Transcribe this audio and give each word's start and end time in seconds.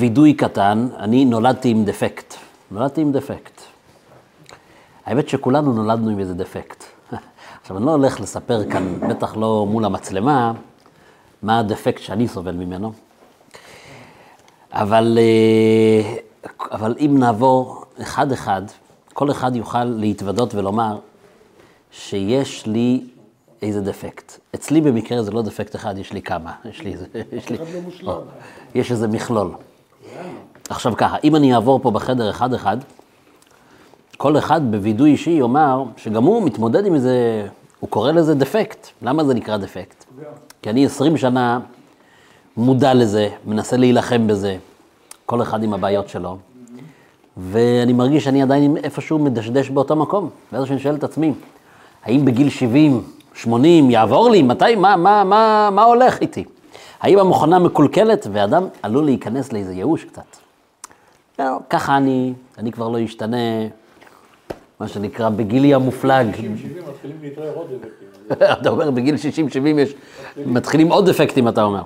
וידוי 0.00 0.34
קטן, 0.34 0.88
אני 0.98 1.24
נולדתי 1.24 1.68
עם 1.68 1.84
דפקט. 1.84 2.34
נולדתי 2.70 3.00
עם 3.00 3.12
דפקט. 3.12 3.60
האמת 5.06 5.28
שכולנו 5.28 5.72
נולדנו 5.72 6.10
עם 6.10 6.18
איזה 6.18 6.34
דפקט. 6.34 6.84
עכשיו, 7.62 7.76
אני 7.76 7.86
לא 7.86 7.90
הולך 7.90 8.20
לספר 8.20 8.70
כאן, 8.70 9.00
בטח 9.08 9.36
לא 9.36 9.66
מול 9.70 9.84
המצלמה, 9.84 10.52
מה 11.42 11.58
הדפקט 11.58 12.02
שאני 12.02 12.28
סובל 12.28 12.54
ממנו. 12.54 12.92
אבל, 14.72 15.18
אה, 15.20 16.16
אבל 16.70 16.96
אם 17.00 17.16
נעבור 17.18 17.84
אחד-אחד, 18.02 18.62
כל 19.12 19.30
אחד 19.30 19.56
יוכל 19.56 19.84
להתוודות 19.84 20.54
ולומר 20.54 20.98
שיש 21.90 22.66
לי 22.66 23.04
איזה 23.62 23.80
דפקט. 23.80 24.38
אצלי 24.54 24.80
במקרה 24.80 25.22
זה 25.22 25.30
לא 25.30 25.42
דפקט 25.42 25.76
אחד, 25.76 25.98
יש 25.98 26.12
לי 26.12 26.22
כמה. 26.22 26.52
יש 26.64 26.80
לי 26.80 26.92
איזה... 26.92 27.06
יש 27.32 27.48
לי... 27.48 27.56
לא 28.02 28.22
יש 28.74 28.92
איזה 28.92 29.08
מכלול. 29.08 29.50
עכשיו 30.68 30.96
ככה, 30.96 31.16
אם 31.24 31.36
אני 31.36 31.54
אעבור 31.54 31.78
פה 31.82 31.90
בחדר 31.90 32.30
אחד-אחד, 32.30 32.76
כל 34.16 34.38
אחד 34.38 34.70
בווידוי 34.70 35.10
אישי 35.10 35.30
יאמר 35.30 35.84
שגם 35.96 36.24
הוא 36.24 36.42
מתמודד 36.42 36.86
עם 36.86 36.94
איזה, 36.94 37.46
הוא 37.80 37.90
קורא 37.90 38.12
לזה 38.12 38.34
דפקט. 38.34 38.88
למה 39.02 39.24
זה 39.24 39.34
נקרא 39.34 39.56
דפקט? 39.56 40.04
כי 40.62 40.70
אני 40.70 40.86
עשרים 40.86 41.16
שנה 41.16 41.60
מודע 42.56 42.94
לזה, 42.94 43.28
מנסה 43.46 43.76
להילחם 43.76 44.26
בזה, 44.26 44.56
כל 45.26 45.42
אחד 45.42 45.62
עם 45.62 45.74
הבעיות 45.74 46.08
שלו, 46.08 46.38
ואני 47.36 47.92
מרגיש 47.92 48.24
שאני 48.24 48.42
עדיין 48.42 48.76
איפשהו 48.76 49.18
מדשדש 49.18 49.70
באותו 49.70 49.96
מקום. 49.96 50.30
ואז 50.52 50.70
אני 50.70 50.78
שואל 50.78 50.94
את 50.94 51.04
עצמי, 51.04 51.32
האם 52.04 52.24
בגיל 52.24 52.50
70, 52.50 53.02
80, 53.34 53.90
יעבור 53.90 54.30
לי? 54.30 54.42
מתי, 54.42 54.74
מה, 54.74 54.96
מה, 54.96 55.24
מה, 55.24 55.70
מה 55.72 55.82
הולך 55.82 56.20
איתי? 56.20 56.44
האם 57.04 57.18
המכונה 57.18 57.58
מקולקלת, 57.58 58.26
ואדם 58.32 58.66
עלול 58.82 59.04
להיכנס 59.04 59.52
לאיזה 59.52 59.72
ייאוש 59.72 60.04
קצת. 60.04 60.36
לא, 61.38 61.58
ככה 61.70 61.96
אני, 61.96 62.32
אני 62.58 62.72
כבר 62.72 62.88
לא 62.88 63.04
אשתנה, 63.04 63.36
מה 64.80 64.88
שנקרא, 64.88 65.28
בגילי 65.28 65.74
המופלג. 65.74 66.26
60-70 66.34 66.38
מתחילים 66.90 67.16
להתראה 67.22 67.52
עוד 67.52 67.66
דבקים. 67.66 68.08
אתה 68.60 68.68
אומר, 68.68 68.90
בגיל 68.90 69.14
60-70 69.14 69.18
יש, 69.78 69.94
מתחילים 70.46 70.92
עוד 70.92 71.08
אפקטים, 71.08 71.48
אתה 71.48 71.62
אומר. 71.62 71.82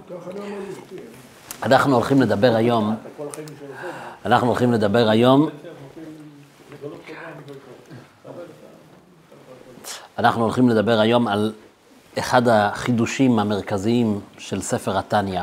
אנחנו 1.63 1.95
הולכים 1.95 2.23
לדבר 2.23 2.55
היום. 2.55 2.95
אנחנו 4.25 4.49
הולכים 4.49 4.73
לדבר 4.73 5.09
היום, 5.09 5.49
אנחנו 10.19 10.43
הולכים 10.43 10.69
לדבר 10.69 10.99
היום 11.01 11.29
על 11.29 11.53
אחד 12.19 12.49
החידושים 12.49 13.39
המרכזיים 13.39 14.21
של 14.39 14.63
ספר 14.63 14.99
התניא, 14.99 15.43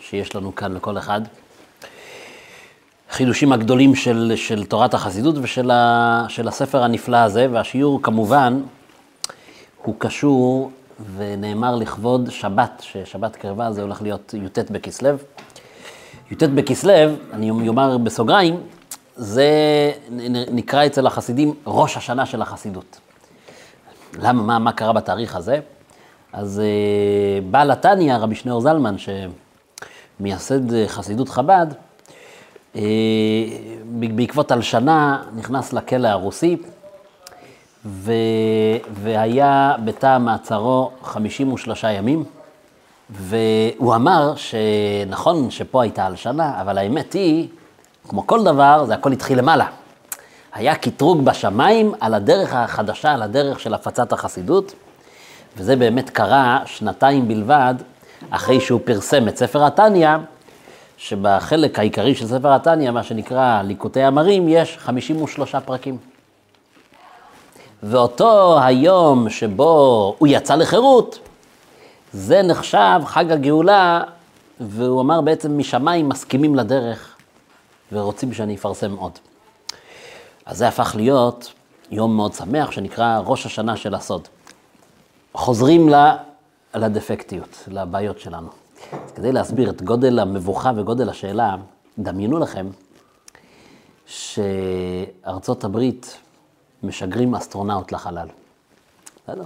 שיש 0.00 0.36
לנו 0.36 0.54
כאן 0.54 0.74
לכל 0.74 0.98
אחד. 0.98 1.20
חידושים 3.10 3.52
הגדולים 3.52 3.94
של, 3.94 4.32
של 4.36 4.64
תורת 4.64 4.94
החסידות 4.94 5.34
ושל 5.42 5.70
ה, 5.70 6.24
של 6.28 6.48
הספר 6.48 6.82
הנפלא 6.82 7.16
הזה, 7.16 7.46
והשיעור 7.52 8.02
כמובן 8.02 8.60
הוא 9.82 9.94
קשור 9.98 10.70
ונאמר 11.16 11.76
לכבוד 11.76 12.30
שבת, 12.30 12.70
ששבת 12.80 13.36
קרבה 13.36 13.72
זה 13.72 13.82
הולך 13.82 14.02
להיות 14.02 14.34
י"ט 14.34 14.58
בכסלו. 14.70 15.10
י"ט 16.30 16.42
בכסלו, 16.42 16.92
אני 17.32 17.50
אומר 17.50 17.98
בסוגריים, 17.98 18.60
זה 19.16 19.50
נקרא 20.50 20.86
אצל 20.86 21.06
החסידים 21.06 21.54
ראש 21.66 21.96
השנה 21.96 22.26
של 22.26 22.42
החסידות. 22.42 23.00
למה, 24.18 24.42
מה, 24.42 24.58
מה 24.58 24.72
קרה 24.72 24.92
בתאריך 24.92 25.36
הזה? 25.36 25.60
אז 26.32 26.60
אה, 26.60 27.40
בעל 27.50 27.70
התניא, 27.70 28.16
רבי 28.16 28.34
שניאור 28.34 28.60
זלמן, 28.60 28.96
שמייסד 30.18 30.74
אה, 30.74 30.84
חסידות 30.88 31.28
חב"ד, 31.28 31.66
אה, 32.76 32.82
בעקבות 34.14 34.50
הלשנה 34.50 35.22
נכנס 35.36 35.72
לכלא 35.72 36.08
הרוסי, 36.08 36.56
ו... 37.86 38.12
והיה 38.92 39.74
בתא 39.84 40.18
מעצרו 40.18 40.90
53 41.02 41.84
ימים, 41.84 42.24
והוא 43.10 43.94
אמר 43.94 44.34
שנכון 44.36 45.50
שפה 45.50 45.82
הייתה 45.82 46.06
הלשנה, 46.06 46.60
אבל 46.60 46.78
האמת 46.78 47.12
היא, 47.12 47.48
כמו 48.08 48.26
כל 48.26 48.44
דבר, 48.44 48.84
זה 48.86 48.94
הכל 48.94 49.12
התחיל 49.12 49.38
למעלה. 49.38 49.66
היה 50.52 50.74
קטרוג 50.74 51.24
בשמיים 51.24 51.92
על 52.00 52.14
הדרך 52.14 52.54
החדשה, 52.54 53.12
על 53.12 53.22
הדרך 53.22 53.60
של 53.60 53.74
הפצת 53.74 54.12
החסידות, 54.12 54.74
וזה 55.58 55.76
באמת 55.76 56.10
קרה 56.10 56.60
שנתיים 56.66 57.28
בלבד 57.28 57.74
אחרי 58.30 58.60
שהוא 58.60 58.80
פרסם 58.84 59.28
את 59.28 59.36
ספר 59.36 59.64
התניא, 59.64 60.10
שבחלק 60.96 61.78
העיקרי 61.78 62.14
של 62.14 62.26
ספר 62.26 62.52
התניא, 62.52 62.90
מה 62.90 63.02
שנקרא 63.02 63.62
ליקוטי 63.62 64.08
אמרים, 64.08 64.48
יש 64.48 64.78
53 64.78 65.54
פרקים. 65.54 65.98
ואותו 67.82 68.60
היום 68.62 69.30
שבו 69.30 70.14
הוא 70.18 70.28
יצא 70.30 70.54
לחירות, 70.54 71.18
זה 72.12 72.42
נחשב 72.42 73.00
חג 73.04 73.32
הגאולה, 73.32 74.00
והוא 74.60 75.00
אמר 75.00 75.20
בעצם 75.20 75.58
משמיים 75.58 76.08
מסכימים 76.08 76.54
לדרך 76.54 77.16
ורוצים 77.92 78.32
שאני 78.32 78.54
אפרסם 78.54 78.96
עוד. 78.96 79.12
אז 80.46 80.58
זה 80.58 80.68
הפך 80.68 80.92
להיות 80.96 81.52
יום 81.90 82.16
מאוד 82.16 82.34
שמח 82.34 82.70
שנקרא 82.70 83.20
ראש 83.24 83.46
השנה 83.46 83.76
של 83.76 83.94
הסוד. 83.94 84.28
חוזרים 85.34 85.88
ל, 85.88 85.94
לדפקטיות, 86.74 87.64
לבעיות 87.68 88.20
שלנו. 88.20 88.48
אז 88.92 89.10
כדי 89.10 89.32
להסביר 89.32 89.70
את 89.70 89.82
גודל 89.82 90.18
המבוכה 90.18 90.72
וגודל 90.76 91.08
השאלה, 91.08 91.56
דמיינו 91.98 92.38
לכם 92.38 92.66
שארצות 94.06 95.64
הברית 95.64 96.16
משגרים 96.82 97.34
אסטרונאוט 97.34 97.92
לחלל. 97.92 98.28
בסדר? 99.24 99.44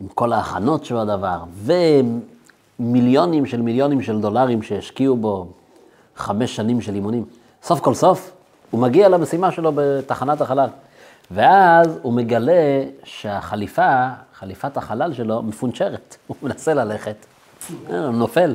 עם 0.00 0.08
כל 0.08 0.32
ההכנות 0.32 0.84
של 0.84 0.96
הדבר, 0.96 1.38
ומיליונים 2.78 3.46
של 3.46 3.62
מיליונים 3.62 4.02
של 4.02 4.20
דולרים 4.20 4.62
שהשקיעו 4.62 5.16
בו 5.16 5.46
חמש 6.16 6.56
שנים 6.56 6.80
של 6.80 6.94
אימונים. 6.94 7.24
סוף 7.62 7.80
כל 7.80 7.94
סוף, 7.94 8.32
הוא 8.70 8.80
מגיע 8.80 9.08
למשימה 9.08 9.52
שלו 9.52 9.72
בתחנת 9.74 10.40
החלל. 10.40 10.68
ואז 11.30 11.98
הוא 12.02 12.12
מגלה 12.12 12.84
שהחליפה, 13.04 14.08
חליפת 14.42 14.76
החלל 14.76 15.12
שלו, 15.14 15.42
מפונצ'רת. 15.42 16.16
הוא 16.26 16.36
מנסה 16.42 16.74
ללכת, 16.74 17.16
הוא 17.68 17.98
נופל. 17.98 18.54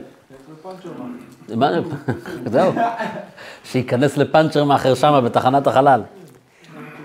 זהו, 2.54 2.74
שייכנס 3.64 4.18
לפאנצ'ר 4.18 4.64
מאחר 4.64 4.96
שמה 4.96 5.22
בתחנת 5.22 5.68
החלל. 5.68 6.02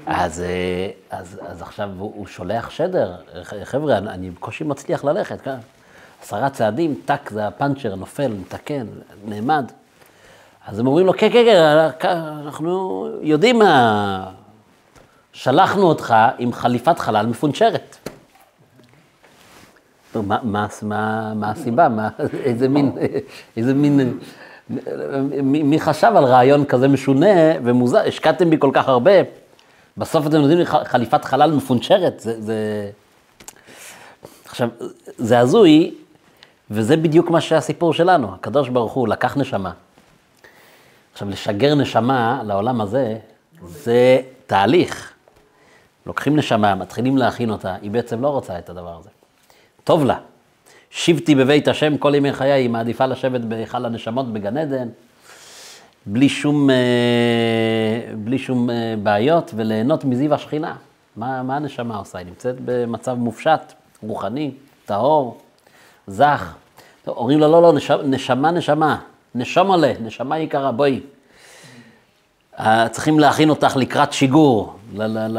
אז, 0.07 0.43
אה, 0.43 0.91
אז, 1.11 1.41
אז 1.47 1.63
עכשיו 1.63 1.91
הוא, 1.99 2.13
הוא 2.17 2.27
שולח 2.27 2.71
שדר, 2.71 3.15
חבר'ה, 3.65 3.99
אני, 3.99 4.11
אני 4.11 4.31
בקושי 4.31 4.65
מצליח 4.65 5.05
ללכת, 5.05 5.41
כן? 5.41 5.57
עשרה 6.23 6.51
צעדים, 6.51 6.95
טאק, 7.05 7.31
זה 7.31 7.47
הפאנצ'ר, 7.47 7.95
נופל, 7.95 8.33
מתקן, 8.41 8.87
נעמד. 9.25 9.73
אז 10.67 10.79
הם 10.79 10.87
אומרים 10.87 11.07
לו, 11.07 11.13
כן, 11.13 11.31
כן, 11.33 11.45
כן, 11.99 12.17
אנחנו 12.45 13.09
יודעים 13.21 13.59
מה... 13.59 14.31
שלחנו 15.33 15.83
אותך 15.83 16.15
עם 16.39 16.53
חליפת 16.53 16.99
חלל 16.99 17.27
מפונצ'רת. 17.27 17.97
טוב, 20.13 20.27
מה, 20.27 20.39
מה, 20.43 20.67
מה, 20.83 21.35
מה 21.35 21.51
הסיבה? 21.51 21.89
מה, 21.89 22.09
איזה 22.45 22.69
מין, 22.69 22.93
איזה 23.57 23.75
מין, 23.75 24.19
מי, 25.43 25.63
מי 25.63 25.81
חשב 25.81 26.13
על 26.17 26.25
רעיון 26.25 26.65
כזה 26.65 26.89
משונה 26.89 27.27
ומוזר? 27.65 27.99
השקעתם 27.99 28.51
בי 28.51 28.57
כל 28.59 28.71
כך 28.73 28.89
הרבה, 28.89 29.13
בסוף 29.97 30.27
אתם 30.27 30.37
נותנים 30.37 30.59
לי 30.59 30.67
חליפת 30.67 31.25
חלל 31.25 31.53
מפונצ'רת, 31.53 32.21
זה, 32.21 32.41
זה... 32.41 32.91
עכשיו, 34.45 34.69
זה 35.19 35.39
הזוי, 35.39 35.95
וזה 36.71 36.97
בדיוק 36.97 37.31
מה 37.31 37.41
שהסיפור 37.41 37.95
שלנו. 37.95 38.35
הקדוש 38.35 38.69
ברוך 38.69 38.93
הוא 38.93 39.09
לקח 39.09 39.37
נשמה. 39.37 39.73
עכשיו, 41.13 41.31
לשגר 41.31 41.75
נשמה 41.75 42.43
לעולם 42.45 42.81
הזה, 42.81 43.19
זה 43.67 44.21
תהליך. 44.47 45.13
לוקחים 46.07 46.37
נשמה, 46.37 46.75
מתחילים 46.75 47.19
להכין 47.19 47.51
אותה, 47.51 47.75
היא 47.83 47.91
בעצם 47.91 48.23
לא 48.23 48.29
רוצה 48.29 48.59
את 48.59 48.71
הדבר 48.71 48.97
הזה. 48.99 49.11
טוב 49.85 50.05
לה. 50.05 50.17
שבתי 50.91 51.35
בבית 51.35 51.69
השם 51.69 51.97
כל 51.97 52.15
ימי 52.15 52.33
חיי, 52.33 52.53
היא 52.53 52.71
מעדיפה 52.71 53.07
לשבת 53.07 53.41
בהיכל 53.41 53.85
הנשמות 53.85 54.33
בגן 54.33 54.57
עדן, 54.57 54.89
בלי 56.07 56.29
שום, 56.29 56.71
אה, 56.71 58.15
בלי 58.17 58.39
שום 58.39 58.71
אה, 58.71 58.95
בעיות, 59.03 59.51
וליהנות 59.57 60.05
מזיו 60.05 60.35
השכינה. 60.35 60.75
מה, 61.17 61.43
מה 61.43 61.57
הנשמה 61.57 61.97
עושה? 61.97 62.19
היא 62.19 62.27
נמצאת 62.27 62.57
במצב 62.65 63.15
מופשט, 63.15 63.73
רוחני, 64.03 64.51
טהור, 64.87 65.41
זך. 66.07 66.55
טוב, 67.05 67.17
אומרים 67.17 67.39
לו, 67.39 67.53
לא, 67.53 67.63
לא, 67.63 67.73
נשמה, 67.73 68.03
נשמה, 68.03 68.51
נשמה, 68.51 68.99
נשמה 69.35 69.77
לה, 69.77 69.93
נשמה 70.01 70.39
יקרה, 70.39 70.73
בואי. 70.73 71.01
אה, 72.59 72.89
צריכים 72.89 73.19
להכין 73.19 73.51
אותך 73.51 73.77
לקראת 73.77 74.13
שיגור. 74.13 74.77
ל... 74.95 75.03
ל, 75.03 75.39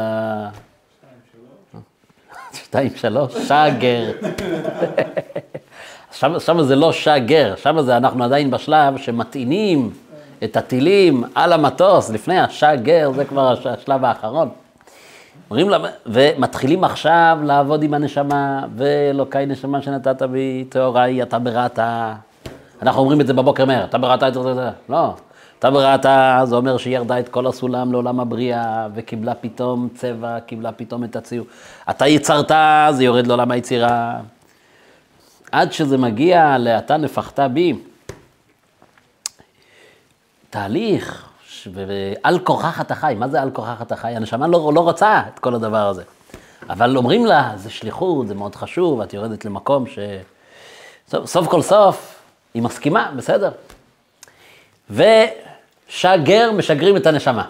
שתיים, 2.74 2.90
שלוש, 2.96 3.32
שגר. 3.34 4.10
שם, 6.38 6.62
זה 6.62 6.76
לא 6.76 6.92
שגר, 6.92 7.54
שם 7.56 7.80
זה 7.82 7.96
אנחנו 7.96 8.24
עדיין 8.24 8.50
בשלב 8.50 8.96
שמטעינים 8.98 9.90
את 10.44 10.56
הטילים 10.56 11.24
על 11.34 11.52
המטוס, 11.52 12.10
לפני 12.10 12.40
השגר, 12.40 13.10
זה 13.16 13.24
כבר 13.24 13.52
הש- 13.52 13.66
השלב 13.66 14.04
האחרון. 14.04 14.48
אומרים 15.50 15.68
לה, 15.70 15.78
ומתחילים 16.06 16.84
עכשיו 16.84 17.38
לעבוד 17.44 17.82
עם 17.82 17.94
הנשמה, 17.94 18.60
ואלוקיי 18.76 19.46
נשמה 19.46 19.82
שנתת 19.82 20.22
בי, 20.22 20.64
טהוריי, 20.68 21.22
אתה 21.22 21.38
בראת. 21.38 21.78
אנחנו 22.82 23.00
אומרים 23.00 23.20
את 23.20 23.26
זה 23.26 23.32
בבוקר 23.32 23.64
מהר, 23.64 23.84
אתה 23.84 23.98
בראת 23.98 24.22
את 24.22 24.34
זה, 24.34 24.70
לא. 24.88 25.14
אתה 25.64 25.70
בראת, 25.70 26.06
זה 26.48 26.56
אומר 26.56 26.76
שהיא 26.76 26.94
ירדה 26.94 27.20
את 27.20 27.28
כל 27.28 27.46
הסולם 27.46 27.92
לעולם 27.92 28.20
הבריאה, 28.20 28.88
וקיבלה 28.94 29.34
פתאום 29.34 29.88
צבע, 29.94 30.40
קיבלה 30.40 30.72
פתאום 30.72 31.04
את 31.04 31.16
הציור. 31.16 31.46
אתה 31.90 32.06
יצרת, 32.06 32.50
זה 32.90 33.04
יורד 33.04 33.26
לעולם 33.26 33.50
היצירה. 33.50 34.20
עד 35.52 35.72
שזה 35.72 35.98
מגיע 35.98 36.58
ל"אתה 36.58 36.96
נפחת 36.96 37.40
בי", 37.40 37.78
תהליך, 40.50 41.28
ו- 41.74 41.84
ועל 41.88 42.38
כורחך 42.38 42.80
אתה 42.80 42.94
חי. 42.94 43.14
מה 43.18 43.28
זה 43.28 43.42
על 43.42 43.50
כורחך 43.50 43.82
אתה 43.82 43.96
חי? 43.96 44.16
הנשמה 44.16 44.46
לא, 44.46 44.70
לא 44.74 44.80
רוצה 44.80 45.22
את 45.34 45.38
כל 45.38 45.54
הדבר 45.54 45.88
הזה. 45.88 46.02
אבל 46.70 46.96
אומרים 46.96 47.26
לה, 47.26 47.52
זה 47.56 47.70
שליחות, 47.70 48.28
זה 48.28 48.34
מאוד 48.34 48.54
חשוב, 48.54 49.00
את 49.00 49.14
יורדת 49.14 49.44
למקום 49.44 49.86
ש... 49.86 49.98
סוף, 51.08 51.26
סוף 51.26 51.48
כל 51.48 51.62
סוף, 51.62 52.20
היא 52.54 52.62
מסכימה, 52.62 53.10
בסדר. 53.16 53.50
ושגר 55.94 56.52
משגרים 56.52 56.96
את 56.96 57.06
הנשמה. 57.06 57.44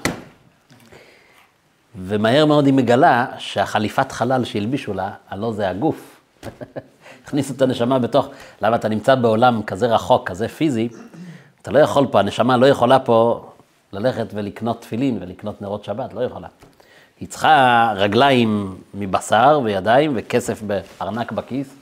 ומהר 1.97 2.47
מאוד 2.47 2.67
היא 2.67 2.75
מגלה 2.75 3.27
שהחליפת 3.39 4.13
חלל 4.13 4.45
שהלבישו 4.45 4.95
לה, 4.95 5.11
הלא 5.29 5.53
זה 5.53 5.69
הגוף. 5.69 6.21
הכניסו 7.25 7.55
את 7.55 7.63
הנשמה 7.63 7.99
בתוך, 7.99 8.29
למה 8.63 8.77
אתה 8.77 8.89
נמצא 8.89 9.15
בעולם 9.15 9.63
כזה 9.63 9.87
רחוק, 9.87 10.29
כזה 10.29 10.49
פיזי, 10.49 10.89
אתה 11.63 11.71
לא 11.71 11.79
יכול 11.79 12.07
פה, 12.11 12.21
הנשמה 12.21 12.57
לא 12.57 12.67
יכולה 12.67 12.99
פה 12.99 13.49
ללכת 13.93 14.27
ולקנות 14.35 14.81
תפילין 14.81 15.19
ולקנות 15.21 15.63
נרות 15.63 15.85
שבת, 15.85 16.15
לא 16.15 16.21
יכולה. 16.21 16.49
היא 17.21 17.29
צריכה 17.29 17.93
רגליים 17.97 18.77
מבשר 18.95 19.61
וידיים 19.65 20.13
וכסף 20.17 20.63
בארנק 20.63 21.33
בכיס, 21.33 21.75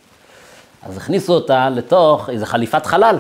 אז 0.83 0.97
הכניסו 0.97 1.35
אותה 1.35 1.71
לתוך 1.71 2.31
איזו 2.31 2.47
חליפת 2.47 2.87
חלל. 2.87 3.19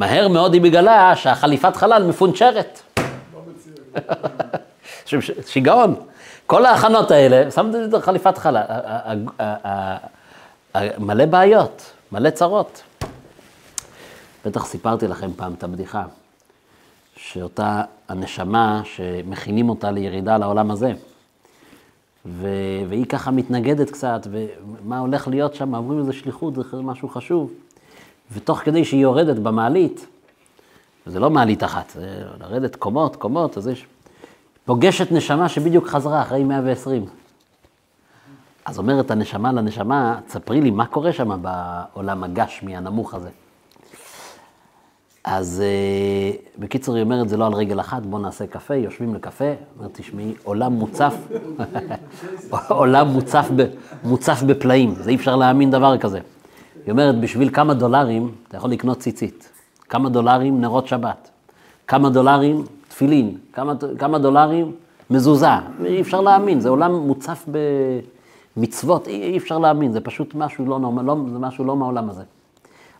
מהר 0.00 0.28
מאוד 0.28 0.52
היא 0.54 0.62
מגלה 0.62 1.16
שהחליפת 1.16 1.76
חלל 1.76 2.04
מפונצ'רת. 2.08 2.80
שיגעון. 5.46 5.94
כל 6.46 6.66
ההכנות 6.66 7.10
האלה, 7.10 7.50
שמת 7.50 7.74
את 7.74 7.90
זה 7.90 7.98
בחליפת 7.98 8.38
חלל. 8.38 8.62
מלא 10.98 11.26
בעיות, 11.26 11.92
מלא 12.12 12.30
צרות. 12.30 12.82
בטח 14.44 14.66
סיפרתי 14.66 15.08
לכם 15.08 15.30
פעם 15.36 15.54
את 15.54 15.64
הבדיחה, 15.64 16.04
שאותה 17.16 17.82
הנשמה 18.08 18.82
שמכינים 18.84 19.68
אותה 19.68 19.90
לירידה 19.90 20.38
לעולם 20.38 20.70
הזה, 20.70 20.92
ו... 22.26 22.48
והיא 22.88 23.06
ככה 23.06 23.30
מתנגדת 23.30 23.90
קצת, 23.90 24.26
ומה 24.30 24.98
הולך 24.98 25.28
להיות 25.28 25.54
שם, 25.54 25.74
אומרים 25.74 26.00
לזה 26.00 26.12
שליחות, 26.12 26.54
זה 26.54 26.62
משהו 26.72 27.08
חשוב. 27.08 27.52
ותוך 28.32 28.58
כדי 28.58 28.84
שהיא 28.84 29.00
יורדת 29.00 29.36
במעלית, 29.36 30.06
זה 31.06 31.20
לא 31.20 31.30
מעלית 31.30 31.64
אחת, 31.64 31.90
זה 31.90 32.22
לרדת 32.40 32.76
קומות, 32.76 33.16
קומות, 33.16 33.58
אז 33.58 33.68
יש... 33.68 33.86
פוגשת 34.64 35.12
נשמה 35.12 35.48
שבדיוק 35.48 35.86
חזרה 35.88 36.22
אחרי 36.22 36.44
120. 36.44 37.06
אז 38.64 38.78
אומרת 38.78 39.10
הנשמה 39.10 39.52
לנשמה, 39.52 40.20
תספרי 40.26 40.60
לי 40.60 40.70
מה 40.70 40.86
קורה 40.86 41.12
שם 41.12 41.42
בעולם 41.42 42.24
הגשמי 42.24 42.76
הנמוך 42.76 43.14
הזה. 43.14 43.28
אז 45.24 45.62
אה, 45.64 46.36
בקיצור, 46.58 46.94
היא 46.94 47.04
אומרת, 47.04 47.28
זה 47.28 47.36
לא 47.36 47.46
על 47.46 47.52
רגל 47.52 47.80
אחת, 47.80 48.02
בוא 48.02 48.18
נעשה 48.18 48.46
קפה, 48.46 48.74
יושבים 48.74 49.14
לקפה, 49.14 49.44
אומרת, 49.78 49.90
תשמעי, 49.94 50.34
עולם 50.44 50.72
מוצף, 50.72 51.14
עולם 52.68 53.08
מוצף, 53.08 53.48
מוצף 54.04 54.42
בפלאים, 54.46 54.94
זה 54.94 55.10
אי 55.10 55.14
אפשר 55.14 55.36
להאמין 55.36 55.70
דבר 55.70 55.98
כזה. 55.98 56.20
היא 56.90 56.92
אומרת, 56.92 57.20
בשביל 57.20 57.50
כמה 57.52 57.74
דולרים 57.74 58.34
אתה 58.48 58.56
יכול 58.56 58.70
לקנות 58.70 58.98
ציצית, 58.98 59.48
כמה 59.88 60.08
דולרים 60.08 60.60
נרות 60.60 60.86
שבת, 60.86 61.30
כמה 61.86 62.10
דולרים 62.10 62.64
תפילין, 62.88 63.38
כמה, 63.52 63.74
כמה 63.98 64.18
דולרים 64.18 64.72
מזוזה, 65.10 65.46
אי 65.84 66.00
אפשר 66.00 66.20
להאמין, 66.20 66.60
זה 66.60 66.68
עולם 66.68 66.94
מוצף 66.94 67.44
במצוות, 68.56 69.08
אי, 69.08 69.22
אי 69.22 69.38
אפשר 69.38 69.58
להאמין, 69.58 69.92
זה 69.92 70.00
פשוט 70.00 70.34
משהו 70.34 70.66
לא, 70.66 70.78
נורמל, 70.78 71.02
לא, 71.02 71.16
זה 71.32 71.38
משהו 71.38 71.64
לא 71.64 71.76
מהעולם 71.76 72.10
הזה. 72.10 72.22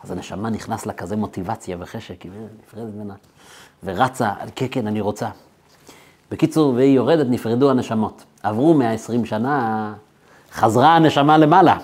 אז 0.05 0.11
הנשמה 0.11 0.51
נכנס 0.51 0.87
לה 0.87 0.93
כזה 0.93 1.17
מוטיבציה 1.17 1.77
וחשק, 1.81 2.23
היא 2.23 2.33
נפרדת 2.67 2.95
ממנה, 2.95 3.15
ורצה, 3.85 4.33
כן, 4.55 4.67
כן, 4.71 4.87
אני 4.87 5.01
רוצה. 5.01 5.29
בקיצור, 6.31 6.75
והיא 6.75 6.97
יורדת, 6.97 7.27
נפרדו 7.31 7.71
הנשמות. 7.71 8.25
עברו 8.43 8.75
120 8.75 9.27
שנה, 9.27 9.95
חזרה 10.53 10.97
הנשמה 10.97 11.39
למעלה. 11.39 11.79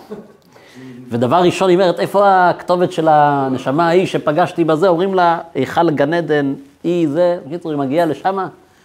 ודבר 1.10 1.36
ראשון, 1.36 1.68
היא 1.68 1.78
אומרת, 1.78 2.00
איפה 2.00 2.48
הכתובת 2.50 2.92
של 2.92 3.08
הנשמה 3.08 3.88
ההיא 3.88 4.06
שפגשתי 4.06 4.64
בזה? 4.64 4.88
אומרים 4.88 5.14
לה, 5.14 5.38
היכל 5.54 5.90
גן 5.90 6.14
עדן, 6.14 6.54
היא 6.84 7.08
זה. 7.08 7.38
בקיצור, 7.46 7.72
היא 7.72 7.78
מגיעה 7.78 8.06
לשם, 8.06 8.38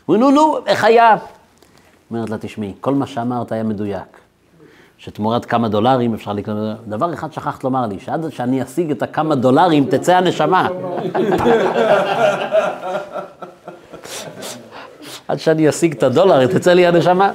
אומרים, 0.07 0.23
נו, 0.23 0.31
נו, 0.31 0.57
איך 0.65 0.83
היה? 0.83 1.15
אומרת 2.11 2.29
לה, 2.29 2.37
תשמעי, 2.37 2.73
כל 2.81 2.93
מה 2.93 3.05
שאמרת 3.07 3.51
היה 3.51 3.63
מדויק. 3.63 4.17
שתמורת 4.97 5.45
כמה 5.45 5.69
דולרים 5.69 6.13
אפשר 6.13 6.33
לקנות, 6.33 6.77
דבר 6.87 7.13
אחד 7.13 7.33
שכחת 7.33 7.63
לומר 7.63 7.87
לי, 7.87 7.99
שעד 7.99 8.29
שאני 8.29 8.63
אשיג 8.63 8.91
את 8.91 9.03
הכמה 9.03 9.35
דולרים 9.35 9.85
תצא 9.85 10.15
הנשמה. 10.17 10.67
עד 15.27 15.39
שאני 15.39 15.69
אשיג 15.69 15.93
את 15.93 16.03
הדולר, 16.03 16.47
תצא 16.47 16.73
לי 16.73 16.87
הנשמה. 16.87 17.31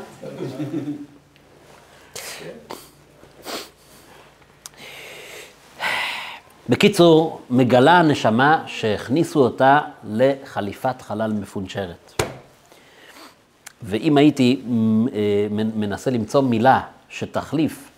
בקיצור, 6.68 7.40
מגלה 7.50 7.98
הנשמה 7.98 8.64
שהכניסו 8.66 9.40
אותה 9.40 9.80
לחליפת 10.04 11.02
חלל 11.02 11.32
מפונצ'רת. 11.32 12.22
ואם 13.82 14.16
הייתי 14.16 14.60
אה, 14.62 15.46
מנסה 15.50 16.10
למצוא 16.10 16.40
מילה 16.40 16.80
שתחליף 17.08 17.90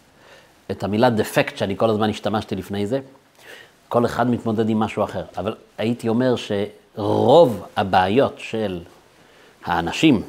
את 0.70 0.85
המילה 0.85 1.11
דפקט 1.11 1.56
שאני 1.56 1.76
כל 1.76 1.91
הזמן 1.91 2.11
השתמשתי 2.11 2.56
לפני 2.56 2.87
זה, 2.87 3.00
כל 3.88 4.06
אחד 4.06 4.31
מתמודד 4.31 4.69
עם 4.69 4.79
משהו 4.79 5.05
אחר. 5.05 5.23
אבל 5.37 5.55
הייתי 5.79 6.09
אומר 6.09 6.35
שרוב 6.37 7.65
הבעיות 7.76 8.35
של 8.38 8.81
האנשים, 9.65 10.22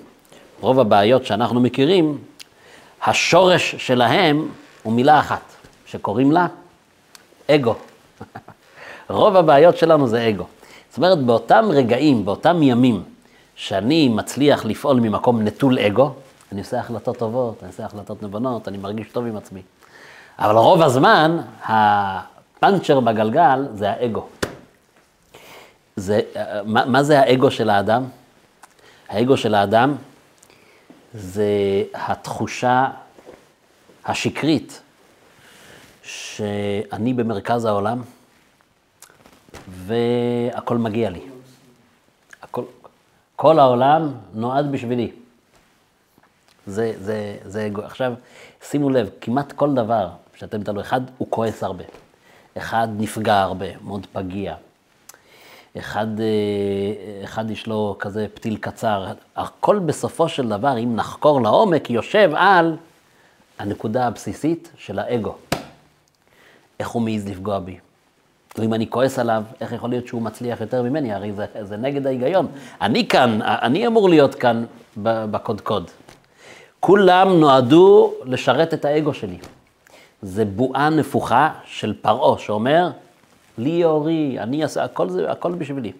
רוב 0.62 0.80
הבעיות 0.80 1.26
שאנחנו 1.26 1.60
מכירים, 1.60 2.18
השורש 3.06 3.76
שלהם 3.76 4.48
הוא 4.84 4.94
מילה 4.94 5.20
אחת, 5.20 5.42
שקוראים 5.86 6.32
לה 6.32 6.48
אגו. 7.50 7.76
רוב 9.10 9.36
הבעיות 9.36 9.78
שלנו 9.78 10.08
זה 10.08 10.30
אגו. 10.30 10.46
זאת 10.90 10.98
אומרת, 10.98 11.18
באותם 11.18 11.66
רגעים, 11.70 12.26
באותם 12.26 12.64
ימים, 12.64 13.04
שאני 13.56 14.10
מצליח 14.10 14.66
לפעול 14.66 15.00
ממקום 15.00 15.42
נטול 15.42 15.80
אגו, 15.80 16.14
אני 16.52 16.62
עושה 16.62 16.80
החלטות 16.80 17.18
טובות, 17.18 17.58
אני 17.62 17.72
עושה 17.72 17.86
החלטות 17.86 18.24
נבונות, 18.24 18.68
אני 18.68 18.78
מרגיש 18.78 19.08
טוב 19.08 19.26
עם 19.26 19.38
עצמי. 19.38 19.62
אבל 20.40 20.56
רוב 20.56 20.82
הזמן, 20.82 21.38
הפאנצ'ר 21.64 23.00
בגלגל 23.00 23.68
זה 23.74 23.90
האגו. 23.90 24.28
זה, 25.96 26.22
מה, 26.66 26.86
מה 26.86 27.04
זה 27.04 27.20
האגו 27.20 27.52
של 27.52 27.70
האדם? 27.70 28.04
האגו 29.10 29.38
של 29.38 29.56
האדם 29.56 29.96
זה 31.14 31.84
התחושה 31.94 32.88
השקרית 34.06 34.82
שאני 36.04 37.14
במרכז 37.14 37.66
העולם 37.66 38.02
והכל 39.70 40.78
מגיע 40.78 41.10
לי. 41.10 41.22
הכל, 42.42 42.64
כל 43.36 43.60
העולם 43.60 44.12
נועד 44.34 44.72
בשבילי. 44.72 45.12
זה, 46.68 46.94
זה, 46.98 47.38
זה. 47.46 47.70
עכשיו, 47.84 48.14
שימו 48.62 48.90
לב, 48.90 49.10
כמעט 49.22 49.52
כל 49.52 49.74
דבר 49.74 50.10
שאתם 50.36 50.64
תלו, 50.64 50.82
אחד 50.82 51.02
הוא 51.18 51.28
כועס 51.32 51.64
הרבה, 51.64 51.84
אחד 52.58 52.88
נפגע 52.98 53.42
הרבה, 53.42 53.66
מאוד 53.84 54.08
פגיע, 54.14 54.56
אחד, 55.78 56.20
אה, 56.20 57.24
אחד 57.24 57.52
יש 57.52 57.68
לו 57.68 57.96
כזה 58.00 58.28
פתיל 58.34 58.58
קצר, 58.58 59.14
הכל 59.36 59.80
בסופו 59.80 60.30
של 60.30 60.50
דבר, 60.50 60.78
אם 60.78 60.96
נחקור 60.96 61.42
לעומק, 61.42 61.90
יושב 61.90 62.32
על 62.36 62.78
הנקודה 63.60 64.08
הבסיסית 64.08 64.72
של 64.78 65.00
האגו. 65.00 65.36
איך 66.80 66.90
הוא 66.90 67.02
מעז 67.02 67.28
לפגוע 67.28 67.60
בי? 67.60 67.78
ואם 68.60 68.74
אני 68.74 68.90
כועס 68.90 69.20
עליו, 69.20 69.44
איך 69.62 69.72
יכול 69.72 69.90
להיות 69.90 70.08
שהוא 70.08 70.22
מצליח 70.22 70.62
יותר 70.62 70.84
ממני? 70.84 71.14
הרי 71.14 71.34
זה, 71.34 71.46
זה 71.62 71.78
נגד 71.78 72.08
ההיגיון. 72.08 72.48
אני 72.82 73.08
כאן, 73.08 73.40
אני 73.42 73.88
אמור 73.88 74.10
להיות 74.10 74.36
כאן 74.36 74.66
בקודקוד. 75.02 75.92
כולם 76.80 77.40
נועדו 77.40 78.14
לשרת 78.26 78.74
את 78.74 78.86
האגו 78.86 79.14
שלי. 79.14 79.38
זה 80.22 80.46
בועה 80.46 80.90
נפוחה 80.90 81.50
של 81.66 81.94
פרעה, 82.02 82.40
שאומר, 82.40 82.90
לי 83.58 83.84
אורי, 83.84 84.38
אני 84.40 84.64
אעשה, 84.64 84.84
הכל, 84.84 85.10
זה, 85.10 85.32
הכל 85.32 85.52
בשבילי. 85.52 85.92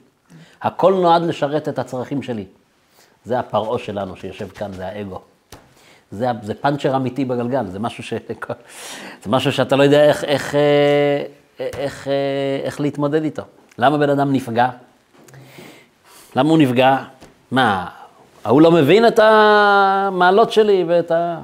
הכל 0.62 0.94
נועד 0.94 1.22
לשרת 1.22 1.70
את 1.70 1.80
הצרכים 1.80 2.24
שלי. 2.24 2.46
זה 3.26 3.40
הפרעה 3.40 3.80
שלנו 3.80 4.16
שיושב 4.16 4.48
כאן, 4.48 4.74
זה 4.74 4.88
האגו. 4.88 5.20
זה, 6.12 6.28
זה 6.42 6.54
פאנצ'ר 6.54 6.96
אמיתי 6.96 7.26
בגלגל, 7.26 7.68
זה 7.68 7.80
משהו, 7.80 8.04
ש... 8.04 8.14
זה 9.24 9.30
משהו 9.30 9.52
שאתה 9.52 9.76
לא 9.76 9.84
יודע 9.84 10.06
איך, 10.06 10.24
איך, 10.24 10.56
אה, 10.56 11.24
איך, 11.60 11.78
איך, 11.78 12.08
איך 12.64 12.82
להתמודד 12.82 13.24
איתו. 13.24 13.44
למה 13.78 13.98
בן 13.98 14.10
אדם 14.10 14.34
נפגע? 14.34 14.70
למה 16.36 16.50
הוא 16.50 16.58
נפגע? 16.58 16.98
מה, 17.52 17.90
ההוא 18.44 18.62
לא 18.62 18.72
מבין 18.72 19.08
את 19.08 19.20
המעלות 19.20 20.52
שלי 20.52 20.84
ואת 20.88 21.12
ה... 21.12 21.42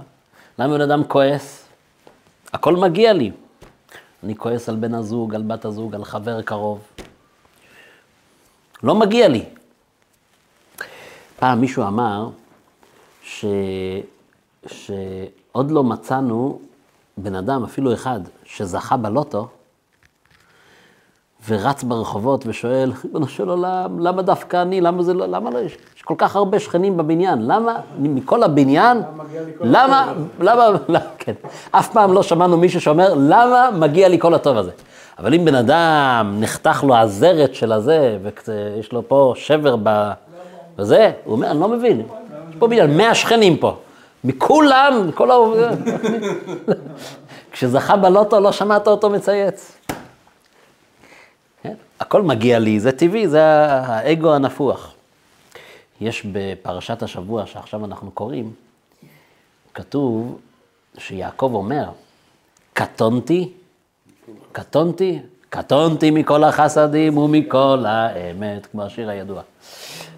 למה 0.59 0.73
בן 0.73 0.81
אדם 0.81 1.03
כועס? 1.03 1.65
הכל 2.53 2.75
מגיע 2.75 3.13
לי. 3.13 3.31
אני 4.23 4.35
כועס 4.35 4.69
על 4.69 4.75
בן 4.75 4.93
הזוג, 4.93 5.35
על 5.35 5.43
בת 5.47 5.65
הזוג, 5.65 5.95
על 5.95 6.05
חבר 6.05 6.41
קרוב. 6.41 6.79
לא 8.83 8.95
מגיע 8.95 9.27
לי. 9.27 9.45
פעם 11.39 11.61
מישהו 11.61 11.83
אמר 11.83 12.29
ש... 13.23 13.45
שעוד 14.67 15.71
לא 15.71 15.83
מצאנו 15.83 16.59
בן 17.17 17.35
אדם, 17.35 17.63
אפילו 17.63 17.93
אחד, 17.93 18.19
שזכה 18.43 18.97
בלוטו, 18.97 19.47
ורץ 21.47 21.83
ברחובות 21.83 22.43
ושואל, 22.47 22.91
ריבונו 23.03 23.27
של 23.27 23.49
עולם, 23.49 23.99
למה 23.99 24.21
דווקא 24.21 24.61
אני? 24.61 24.81
למה 24.81 25.03
זה 25.03 25.13
לא, 25.13 25.25
למה 25.25 25.49
לא 25.49 25.59
יש? 25.59 25.77
יש 25.97 26.01
כל 26.01 26.13
כך 26.17 26.35
הרבה 26.35 26.59
שכנים 26.59 26.97
בבניין, 26.97 27.47
למה 27.47 27.75
מכל 27.99 28.43
הבניין, 28.43 29.01
למה, 29.61 30.13
למה, 30.39 30.69
למה, 30.87 30.99
כן, 31.17 31.33
אף 31.71 31.89
פעם 31.89 32.13
לא 32.13 32.23
שמענו 32.23 32.57
מישהו 32.57 32.81
שאומר, 32.81 33.13
למה 33.13 33.69
מגיע 33.79 34.07
לי 34.07 34.19
כל 34.19 34.33
הטוב 34.33 34.57
הזה? 34.57 34.71
אבל 35.19 35.33
אם 35.33 35.45
בן 35.45 35.55
אדם 35.55 36.35
נחתך 36.39 36.83
לו 36.83 36.95
הזרת 36.95 37.55
של 37.55 37.71
הזה, 37.71 38.17
ויש 38.21 38.91
לו 38.91 39.07
פה 39.07 39.33
שבר 39.35 39.75
ב... 39.83 40.11
וזה, 40.77 41.11
הוא 41.23 41.35
אומר, 41.35 41.51
אני 41.51 41.59
לא 41.59 41.67
מבין, 41.67 42.01
יש 42.49 42.55
פה 42.59 42.67
בניין, 42.67 42.97
מאה 42.97 43.15
שכנים 43.15 43.57
פה, 43.57 43.75
מכולם, 44.23 45.09
כל 45.13 45.31
ה... 45.31 45.35
כשזכה 47.51 47.95
בלוטו 47.95 48.39
לא 48.39 48.51
שמעת 48.51 48.87
אותו 48.87 49.09
מצייץ. 49.09 49.74
הכל 51.99 52.21
מגיע 52.21 52.59
לי, 52.59 52.79
זה 52.79 52.91
טבעי, 52.91 53.27
זה 53.27 53.43
האגו 53.65 54.33
הנפוח. 54.33 54.93
יש 56.01 56.25
בפרשת 56.31 57.03
השבוע 57.03 57.45
שעכשיו 57.45 57.85
אנחנו 57.85 58.11
קוראים, 58.11 58.53
כתוב 59.73 60.39
שיעקב 60.97 61.51
אומר, 61.53 61.89
קטונתי, 62.73 63.49
קטונתי, 64.51 65.19
קטונתי 65.49 66.11
מכל 66.11 66.43
החסדים 66.43 67.17
ומכל 67.17 67.83
האמת, 67.87 68.65
כמו 68.65 68.83
השיר 68.83 69.09
הידוע. 69.09 69.41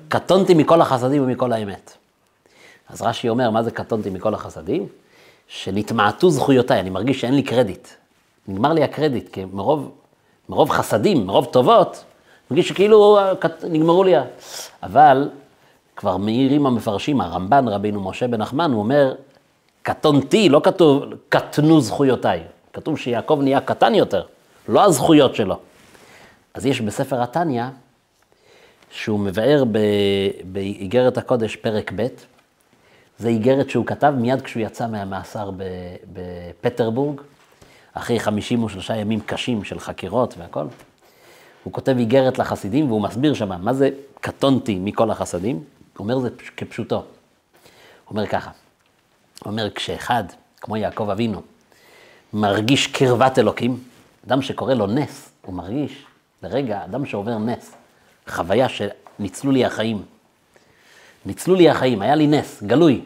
קטונתי 0.08 0.54
מכל 0.54 0.82
החסדים 0.82 1.24
ומכל 1.24 1.54
האמת. 1.54 1.94
אז 2.90 3.02
רש"י 3.02 3.30
אומר, 3.30 3.52
מה 3.52 3.64
זה 3.64 3.72
קטונתי 3.72 4.10
מכל 4.10 4.34
החסדים? 4.34 4.88
שנתמעטו 5.48 6.30
זכויותיי, 6.30 6.80
אני 6.80 6.90
מרגיש 6.90 7.22
שאין 7.22 7.36
לי 7.36 7.44
קרדיט. 7.44 7.88
נגמר 8.48 8.74
לי 8.74 8.84
הקרדיט, 8.84 9.34
כי 9.34 9.46
מרוב, 9.46 9.92
מרוב 10.50 10.70
חסדים, 10.70 11.28
מרוב 11.28 11.46
טובות, 11.46 12.04
מרגיש 12.52 12.70
שכאילו 12.70 13.18
נגמרו 13.64 14.04
לי. 14.04 14.14
אבל 14.84 15.30
כבר 15.96 16.18
מעירים 16.18 16.66
המפרשים, 16.66 17.22
הרמב"ן, 17.22 17.68
רבינו 17.68 18.02
משה 18.10 18.28
בן 18.28 18.42
נחמן, 18.42 18.72
הוא 18.72 18.80
אומר, 18.80 19.16
קטונתי, 19.82 20.50
לא 20.50 20.62
כתוב 20.64 21.04
קטנו 21.30 21.82
זכויותיי, 21.82 22.44
כתוב 22.74 22.98
שיעקב 22.98 23.40
נהיה 23.44 23.62
קטן 23.62 23.96
יותר, 23.96 24.24
לא 24.68 24.86
הזכויות 24.86 25.36
שלו. 25.36 25.58
אז 26.54 26.66
יש 26.66 26.82
בספר 26.82 27.22
התניא, 27.22 27.64
שהוא 28.92 29.20
מבאר 29.20 29.64
באיגרת 30.44 31.18
הקודש, 31.18 31.56
פרק 31.56 31.92
ב', 31.96 32.08
זה 33.20 33.28
איגרת 33.28 33.70
שהוא 33.70 33.86
כתב 33.86 34.14
מיד 34.18 34.42
כשהוא 34.42 34.64
יצא 34.64 34.88
מהמאסר 34.88 35.52
בפטרבורג, 36.14 37.22
אחרי 37.98 38.20
53 38.20 38.90
ימים 38.90 39.20
קשים 39.20 39.64
של 39.64 39.80
חקירות 39.80 40.38
והכל. 40.38 40.66
הוא 41.64 41.74
כותב 41.74 41.96
איגרת 41.98 42.40
לחסידים 42.40 42.88
והוא 42.88 43.02
מסביר 43.02 43.34
שם 43.34 43.62
מה 43.64 43.74
זה 43.74 43.90
קטונתי 44.22 44.80
מכל 44.80 45.12
החסדים. 45.12 45.56
הוא 45.56 45.64
אומר 46.00 46.20
זה 46.20 46.30
כפשוטו. 46.58 46.96
הוא 46.96 47.06
אומר 48.10 48.28
ככה, 48.28 48.52
הוא 49.44 49.52
אומר 49.52 49.70
כשאחד, 49.70 50.24
כמו 50.62 50.78
יעקב 50.78 51.10
אבינו, 51.10 51.42
מרגיש 52.34 52.88
קרבת 52.88 53.40
אלוקים, 53.40 53.84
אדם 54.28 54.42
שקורא 54.42 54.74
לו 54.74 54.88
נס, 54.88 55.30
הוא 55.42 55.56
מרגיש 55.56 56.06
לרגע, 56.44 56.84
אדם 56.86 57.06
שעובר 57.06 57.38
נס, 57.38 57.76
חוויה 58.28 58.68
שניצלו 58.70 59.52
לי 59.52 59.66
החיים. 59.66 60.02
ניצלו 61.26 61.56
לי 61.56 61.70
החיים, 61.70 62.02
היה 62.02 62.16
לי 62.16 62.28
נס, 62.28 62.64
גלוי. 62.64 63.02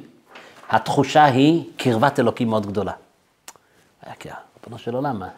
התחושה 0.70 1.26
היא 1.26 1.64
קרבת 1.78 2.20
אלוקים 2.20 2.48
מאוד 2.48 2.66
גדולה. 2.66 2.94
היה 4.02 4.16
כאילו, 4.16 4.36
ריבונו 4.64 4.78
של 4.80 4.96
עולם, 4.96 5.20
מה? 5.20 5.30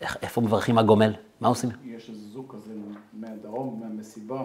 איך, 0.00 0.16
איפה 0.22 0.40
מברכים 0.40 0.78
הגומל? 0.78 1.12
מה 1.40 1.48
עושים? 1.48 1.70
יש 1.84 2.08
איזה 2.08 2.20
זוג 2.32 2.54
כזה 2.54 2.74
מהדרום, 3.12 3.82
מהמסיבה. 3.82 4.44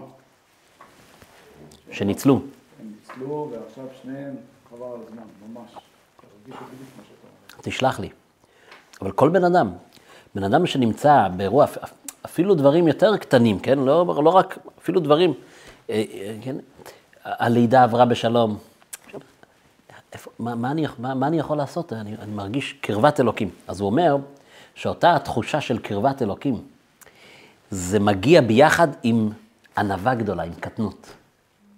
שניצלו. 1.91 2.41
הם 2.79 2.91
ניצלו, 2.91 3.51
ועכשיו 3.51 3.85
שניהם 4.01 4.35
חבל 4.69 4.85
על 4.85 4.99
הזמן, 5.07 5.23
ממש. 5.47 5.71
תשלח 7.61 7.99
לי. 7.99 8.09
אבל 9.01 9.11
כל 9.11 9.29
בן 9.29 9.43
אדם, 9.43 9.71
בן 10.35 10.43
אדם 10.43 10.65
שנמצא 10.65 11.27
באירוע, 11.37 11.65
אפילו 12.25 12.55
דברים 12.55 12.87
יותר 12.87 13.17
קטנים, 13.17 13.59
כן? 13.59 13.79
לא, 13.79 14.15
לא 14.23 14.29
רק, 14.29 14.57
אפילו 14.79 14.99
דברים, 14.99 15.33
אה, 15.89 16.03
אה, 16.13 16.37
כן? 16.41 16.55
הלידה 17.23 17.83
עברה 17.83 18.05
בשלום. 18.05 18.57
איפה, 20.15 20.31
מה, 20.39 20.55
מה, 20.55 20.71
אני, 20.71 20.85
מה, 20.99 21.13
מה 21.13 21.27
אני 21.27 21.39
יכול 21.39 21.57
לעשות? 21.57 21.93
אני, 21.93 22.15
אני 22.21 22.31
מרגיש 22.31 22.73
קרבת 22.81 23.19
אלוקים. 23.19 23.49
אז 23.67 23.79
הוא 23.79 23.85
אומר 23.89 24.17
שאותה 24.75 25.15
התחושה 25.15 25.61
של 25.61 25.77
קרבת 25.77 26.21
אלוקים, 26.21 26.61
זה 27.71 27.99
מגיע 27.99 28.41
ביחד 28.41 28.87
עם 29.03 29.29
ענווה 29.77 30.15
גדולה, 30.15 30.43
עם 30.43 30.53
קטנות. 30.53 31.07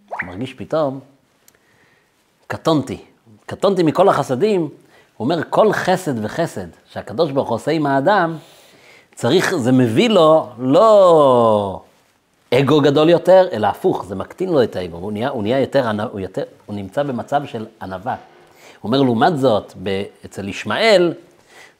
הוא 0.09 0.17
מרגיש 0.23 0.53
פתאום, 0.53 0.99
קטונתי. 2.47 2.97
קטונתי 3.45 3.83
מכל 3.83 4.09
החסדים, 4.09 4.61
הוא 4.61 4.69
אומר, 5.19 5.41
כל 5.49 5.73
חסד 5.73 6.25
וחסד 6.25 6.67
שהקדוש 6.91 7.31
ברוך 7.31 7.49
הוא 7.49 7.55
עושה 7.55 7.71
עם 7.71 7.85
האדם, 7.85 8.37
צריך, 9.15 9.55
זה 9.55 9.71
מביא 9.71 10.09
לו 10.09 10.49
לא 10.57 11.81
אגו 12.53 12.81
גדול 12.81 13.09
יותר, 13.09 13.47
אלא 13.51 13.67
הפוך, 13.67 14.05
זה 14.05 14.15
מקטין 14.15 14.49
לו 14.49 14.63
את 14.63 14.75
האגו, 14.75 14.97
הוא 14.97 15.11
נהיה, 15.11 15.29
הוא 15.29 15.43
נהיה 15.43 15.59
יותר, 15.59 15.91
הוא, 16.11 16.19
יותר, 16.19 16.43
הוא 16.65 16.75
נמצא 16.75 17.03
במצב 17.03 17.41
של 17.45 17.65
ענווה. 17.81 18.15
הוא 18.81 18.89
אומר, 18.89 19.01
לעומת 19.01 19.39
זאת, 19.39 19.73
אצל 20.25 20.47
ישמעאל, 20.47 21.13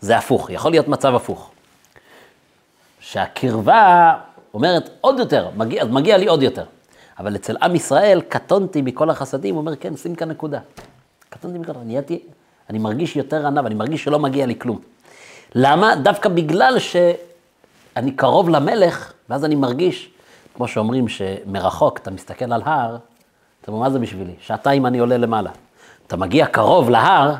זה 0.02 0.18
הפוך, 0.18 0.50
יכול 0.50 0.72
להיות 0.72 0.88
מצב 0.88 1.16
הפוך. 1.16 1.52
שהקרבה 3.00 4.14
אומרת 4.54 4.90
עוד 5.02 5.20
יותר, 5.20 5.50
מגיע, 5.56 5.84
אז 5.84 5.90
מגיע 5.90 6.18
לי 6.18 6.28
עוד 6.28 6.44
יותר. 6.44 6.64
אבל 7.20 7.36
אצל 7.36 7.56
עם 7.62 7.76
ישראל, 7.76 8.22
קטונתי 8.22 8.82
מכל 8.82 9.10
החסדים, 9.10 9.56
הוא 9.56 9.62
אומר, 9.62 9.76
כן, 9.76 9.96
שים 9.96 10.16
כאן 10.16 10.30
נקודה. 10.30 10.60
קטונתי 11.30 11.60
מכל, 11.60 11.72
נהייתי, 11.86 12.20
אני 12.70 12.80
מרגיש 12.80 13.16
יותר 13.16 13.48
ענב, 13.48 13.66
אני 13.66 13.76
מרגיש 13.76 14.04
שלא 14.04 14.20
מגיע 14.20 14.46
לי 14.46 14.60
כלום. 14.60 14.80
למה? 15.56 15.96
דווקא 15.96 16.30
בגלל 16.30 16.80
שאני 16.80 18.12
קרוב 18.12 18.50
למלך, 18.50 19.14
ואז 19.30 19.46
אני 19.46 19.56
מרגיש, 19.56 20.10
כמו 20.58 20.68
שאומרים 20.68 21.08
שמרחוק 21.08 21.98
אתה 21.98 22.12
מסתכל 22.12 22.54
על 22.54 22.62
הר, 22.66 22.98
אתה 23.62 23.72
אומר, 23.72 23.84
מה 23.84 23.90
זה 23.90 24.00
בשבילי? 24.00 24.34
שעתיים 24.40 24.86
אני 24.86 25.00
עולה 25.00 25.18
למעלה. 25.18 25.50
אתה 26.08 26.18
מגיע 26.18 26.46
קרוב 26.46 26.90
להר, 26.90 27.36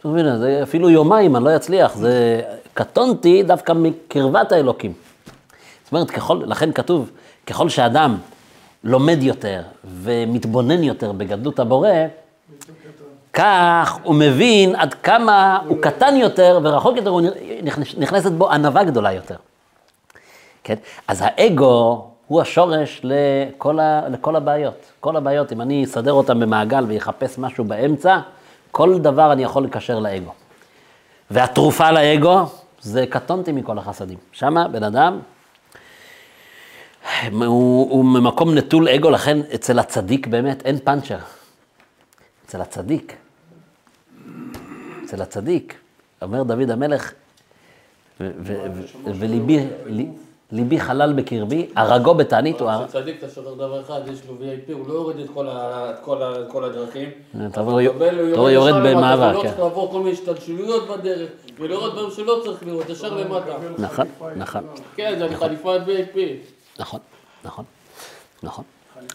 אתה 0.00 0.08
מבין, 0.08 0.38
זה 0.38 0.60
אפילו 0.62 0.90
יומיים, 0.90 1.36
אני 1.36 1.44
לא 1.44 1.56
אצליח, 1.56 1.96
זה 1.96 2.42
קטונתי 2.74 3.42
דווקא 3.42 3.72
מקרבת 3.72 4.52
האלוקים. 4.52 4.92
זאת 5.84 5.92
אומרת, 5.92 6.10
ככל, 6.10 6.42
לכן 6.46 6.72
כתוב, 6.72 7.10
ככל 7.46 7.68
שאדם 7.68 8.16
לומד 8.84 9.22
יותר 9.22 9.62
ומתבונן 9.84 10.82
יותר 10.82 11.12
בגדלות 11.12 11.60
הבורא, 11.60 11.88
כך 13.32 13.98
הוא 14.02 14.14
מבין 14.14 14.76
עד 14.76 14.94
כמה 14.94 15.58
הוא 15.66 15.82
קטן 15.82 16.16
יותר 16.16 16.60
ורחוק 16.62 16.96
יותר, 16.96 17.14
נכנסת 17.98 18.32
בו 18.32 18.50
ענווה 18.50 18.84
גדולה 18.84 19.12
יותר. 19.12 19.36
כן? 20.68 20.74
אז 21.08 21.22
האגו 21.24 22.06
הוא 22.26 22.40
השורש 22.40 23.00
לכל, 23.04 23.80
ה, 23.80 24.08
לכל 24.08 24.36
הבעיות. 24.36 24.92
כל 25.00 25.16
הבעיות, 25.16 25.52
אם 25.52 25.60
אני 25.60 25.84
אסדר 25.84 26.12
אותם 26.12 26.40
במעגל 26.40 26.84
ויחפש 26.84 27.38
משהו 27.38 27.64
באמצע, 27.64 28.18
כל 28.70 28.98
דבר 28.98 29.32
אני 29.32 29.42
יכול 29.42 29.64
לקשר 29.64 29.98
לאגו. 29.98 30.32
והתרופה 31.30 31.90
לאגו 31.90 32.40
זה 32.80 33.06
קטונתי 33.06 33.52
מכל 33.52 33.78
החסדים. 33.78 34.18
שמה 34.32 34.68
בן 34.68 34.82
אדם, 34.82 35.18
הוא, 37.32 37.90
הוא 37.90 38.04
ממקום 38.04 38.54
נטול 38.54 38.88
אגו, 38.88 39.10
לכן 39.10 39.38
אצל 39.54 39.78
הצדיק 39.78 40.26
באמת 40.26 40.66
אין 40.66 40.78
פאנצ'ר. 40.78 41.18
אצל 42.46 42.60
הצדיק, 42.60 43.16
אצל 45.04 45.22
הצדיק, 45.22 45.74
אומר 46.22 46.42
דוד 46.42 46.70
המלך, 46.70 47.12
וליבי 49.04 49.66
לי- 49.86 50.08
ליבי 50.52 50.80
חלל 50.80 51.12
בקרבי, 51.12 51.66
הרגו 51.76 52.14
בתענית, 52.14 52.60
הוא 52.60 52.70
הר- 52.70 52.86
כשצדיק 52.86 53.16
אתה 53.18 53.28
שוכר 53.34 53.54
דבר 53.54 53.80
אחד, 53.80 54.00
יש 54.12 54.18
לו 54.28 54.34
VIP, 54.40 54.72
הוא 54.72 54.88
לא 54.88 54.94
יורד 54.94 55.18
את 55.18 55.28
כל 56.48 56.64
הדרכים. 56.64 57.08
אתה 57.46 57.60
רואה- 57.60 57.86
אתה 57.86 58.04
יורד 58.50 58.74
הוא 58.74 59.32
לא 59.32 59.42
כן. 59.42 59.48
צריך 59.48 59.58
לעבור 59.60 59.90
כל 59.90 59.98
מיני 59.98 60.12
השתלשלויות 60.12 60.88
בדרך, 60.88 61.28
ולראות 61.58 61.92
דברים 61.92 62.10
שלא 62.10 62.40
צריך 62.44 62.62
לראות, 62.66 62.88
ישר 62.90 63.14
למטה. 63.16 63.52
נכון, 63.78 64.06
נכון, 64.36 64.62
כן, 64.96 65.14
זה 65.18 65.36
חליפת 65.36 65.80
VIP. 65.86 66.18
נכון, 66.78 67.00
נכון, 67.44 67.64
נכון. 68.42 68.64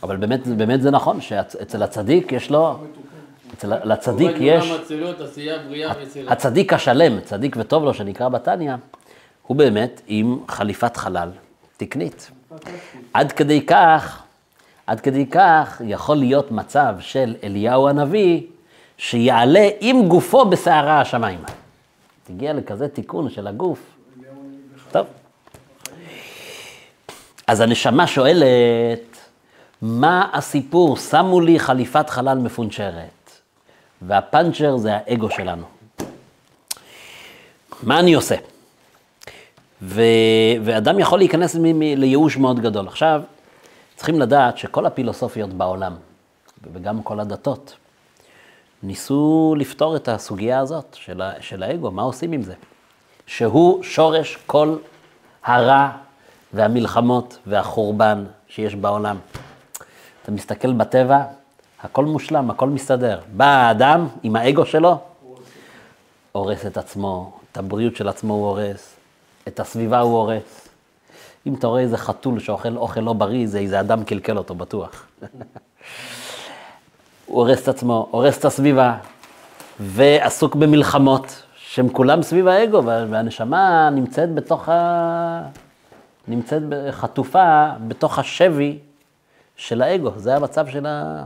אבל 0.03 0.15
באמת, 0.15 0.47
באמת 0.47 0.81
זה 0.81 0.91
נכון, 0.91 1.21
שאצל 1.21 1.83
הצדיק 1.83 2.31
יש 2.31 2.51
לו, 2.51 2.75
אצל 3.53 3.91
הצדיק 3.91 4.31
עומד 4.31 4.41
יש. 4.41 4.71
הצדיק 6.27 6.73
השלם, 6.73 7.21
צדיק 7.21 7.55
וטוב 7.59 7.83
לו, 7.83 7.93
שנקרא 7.93 8.29
בתניא, 8.29 8.73
הוא 9.47 9.57
באמת 9.57 10.01
עם 10.07 10.37
חליפת 10.47 10.97
חלל 10.97 11.29
תקנית. 11.77 12.31
עד 13.13 13.31
כדי 13.31 13.65
כך, 13.65 14.23
עד 14.87 14.99
כדי 14.99 15.25
כך 15.25 15.81
יכול 15.85 16.17
להיות 16.17 16.51
מצב 16.51 16.95
של 16.99 17.35
אליהו 17.43 17.87
הנביא, 17.87 18.41
שיעלה 18.97 19.69
עם 19.79 20.07
גופו 20.07 20.45
בסערה 20.45 21.01
השמיימה. 21.01 21.47
תגיע 22.23 22.53
לכזה 22.53 22.87
תיקון 22.87 23.29
של 23.29 23.47
הגוף. 23.47 23.79
טוב. 24.91 25.07
אז 27.47 27.59
הנשמה 27.59 28.07
שואלת, 28.07 29.17
מה 29.81 30.29
הסיפור? 30.33 30.97
שמו 30.97 31.41
לי 31.41 31.59
חליפת 31.59 32.09
חלל 32.09 32.37
מפונצ'רת, 32.37 33.31
והפאנצ'ר 34.01 34.77
זה 34.77 34.91
האגו 34.93 35.29
שלנו. 35.29 35.65
מה 37.83 37.99
אני 37.99 38.13
עושה? 38.13 38.35
ו... 39.85 40.01
ואדם 40.63 40.99
יכול 40.99 41.19
להיכנס 41.19 41.55
מ... 41.55 41.79
מ... 41.79 41.81
לייאוש 41.81 42.37
מאוד 42.37 42.59
גדול. 42.59 42.87
עכשיו, 42.87 43.21
צריכים 43.95 44.19
לדעת 44.19 44.57
שכל 44.57 44.85
הפילוסופיות 44.85 45.49
בעולם, 45.49 45.95
וגם 46.73 47.03
כל 47.03 47.19
הדתות, 47.19 47.75
ניסו 48.83 49.55
לפתור 49.57 49.95
את 49.95 50.07
הסוגיה 50.07 50.59
הזאת 50.59 50.85
של, 50.93 51.21
ה... 51.21 51.31
של 51.39 51.63
האגו, 51.63 51.91
מה 51.91 52.01
עושים 52.01 52.31
עם 52.31 52.41
זה? 52.41 52.53
שהוא 53.27 53.83
שורש 53.83 54.37
כל 54.47 54.75
הרע 55.43 55.89
והמלחמות 56.53 57.37
והחורבן 57.47 58.25
שיש 58.47 58.75
בעולם. 58.75 59.17
אתה 60.23 60.31
מסתכל 60.31 60.73
בטבע, 60.73 61.23
הכל 61.81 62.05
מושלם, 62.05 62.49
הכל 62.49 62.69
מסתדר. 62.69 63.19
בא 63.33 63.45
האדם 63.45 64.07
עם 64.23 64.35
האגו 64.35 64.65
שלו, 64.65 64.97
הורס 66.31 66.65
את 66.65 66.77
עצמו, 66.77 67.33
את 67.51 67.57
הבריאות 67.57 67.95
של 67.95 68.07
עצמו 68.07 68.33
הוא 68.33 68.47
הורס, 68.47 68.92
את 69.47 69.59
הסביבה 69.59 69.99
הוא 69.99 70.17
הורס. 70.17 70.67
אם 71.47 71.53
אתה 71.53 71.67
רואה 71.67 71.81
איזה 71.81 71.97
חתול 71.97 72.39
שאוכל 72.39 72.77
אוכל 72.77 72.99
לא 72.99 73.13
בריא, 73.13 73.47
זה 73.47 73.59
איזה 73.59 73.79
אדם 73.79 74.03
קלקל 74.03 74.37
אותו 74.37 74.55
בטוח. 74.55 75.07
הוא 77.25 77.41
הורס 77.41 77.63
את 77.63 77.67
עצמו, 77.67 78.07
הורס 78.11 78.37
את 78.37 78.45
הסביבה, 78.45 78.97
ועסוק 79.79 80.55
במלחמות, 80.55 81.43
שהם 81.55 81.89
כולם 81.89 82.23
סביב 82.23 82.47
האגו, 82.47 82.83
וה- 82.85 83.05
והנשמה 83.09 83.89
נמצאת 83.89 84.35
בתוך 84.35 84.69
ה... 84.69 85.41
נמצאת 86.27 86.61
חטופה 86.91 87.69
בתוך 87.87 88.19
השבי 88.19 88.77
של 89.55 89.81
האגו, 89.81 90.11
זה 90.15 90.35
המצב 90.35 90.67
של 90.67 90.85
ה... 90.85 91.23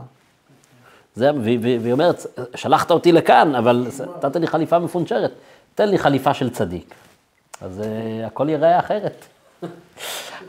זה, 1.14 1.30
והיא 1.42 1.92
אומרת, 1.92 2.26
שלחת 2.54 2.90
אותי 2.90 3.12
לכאן, 3.12 3.54
אבל 3.54 3.86
נתת 4.16 4.36
לי 4.36 4.46
חליפה 4.46 4.78
מפונצ'רת, 4.78 5.32
תן 5.74 5.88
לי 5.88 5.98
חליפה 5.98 6.34
של 6.34 6.50
צדיק. 6.50 6.94
אז 7.62 7.80
uh, 7.80 8.26
הכל 8.26 8.48
ייראה 8.48 8.78
אחרת. 8.78 9.26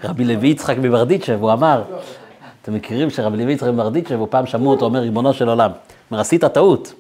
רבי 0.04 0.26
לוי 0.26 0.48
יצחק 0.48 0.76
מברדיצ'ב, 0.78 1.38
הוא 1.42 1.52
אמר, 1.54 1.84
אתם 2.62 2.74
מכירים 2.74 3.10
שרבי 3.10 3.38
לוי 3.38 3.54
יצחק 3.54 3.70
מברדיצ'ב, 3.70 4.20
הוא 4.20 4.28
פעם 4.32 4.46
שמעו 4.46 4.72
אותו 4.72 4.86
אומר, 4.86 5.00
ריבונו 5.00 5.34
של 5.34 5.50
עולם, 5.50 5.72
אומר, 6.12 6.22
עשית 6.22 6.46
טעות. 6.46 6.94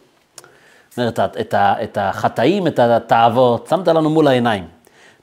אומר, 0.97 1.09
את, 1.09 1.19
ה- 1.53 1.73
את, 1.83 1.97
החטאים, 2.01 2.67
את 2.67 2.79
התאוות, 2.79 3.67
שמת 3.69 3.87
לנו 3.87 4.09
מול 4.09 4.27
העיניים. 4.27 4.65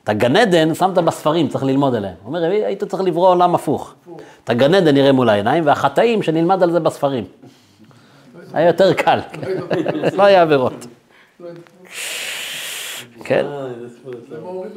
את 0.04 0.08
הגן 0.08 0.36
עדן 0.36 0.74
שמת 0.74 0.94
בספרים, 0.94 1.48
צריך 1.48 1.64
ללמוד 1.64 1.94
עליהם. 1.94 2.14
הוא 2.22 2.28
אומר, 2.28 2.42
היית 2.42 2.84
צריך 2.84 3.02
לברוא 3.02 3.28
עולם 3.28 3.54
הפוך. 3.54 3.94
את 4.44 4.50
הגן 4.50 4.74
עדן 4.74 4.94
נראה 4.94 5.12
מול 5.12 5.28
העיניים, 5.28 5.66
והחטאים 5.66 6.22
שנלמד 6.22 6.62
על 6.62 6.70
זה 6.72 6.80
בספרים. 6.80 7.24
היה 8.52 8.66
יותר 8.66 8.92
קל, 8.92 9.18
לא 10.12 10.22
היה 10.22 10.42
עבירות. 10.42 10.86
מוריד 14.42 14.72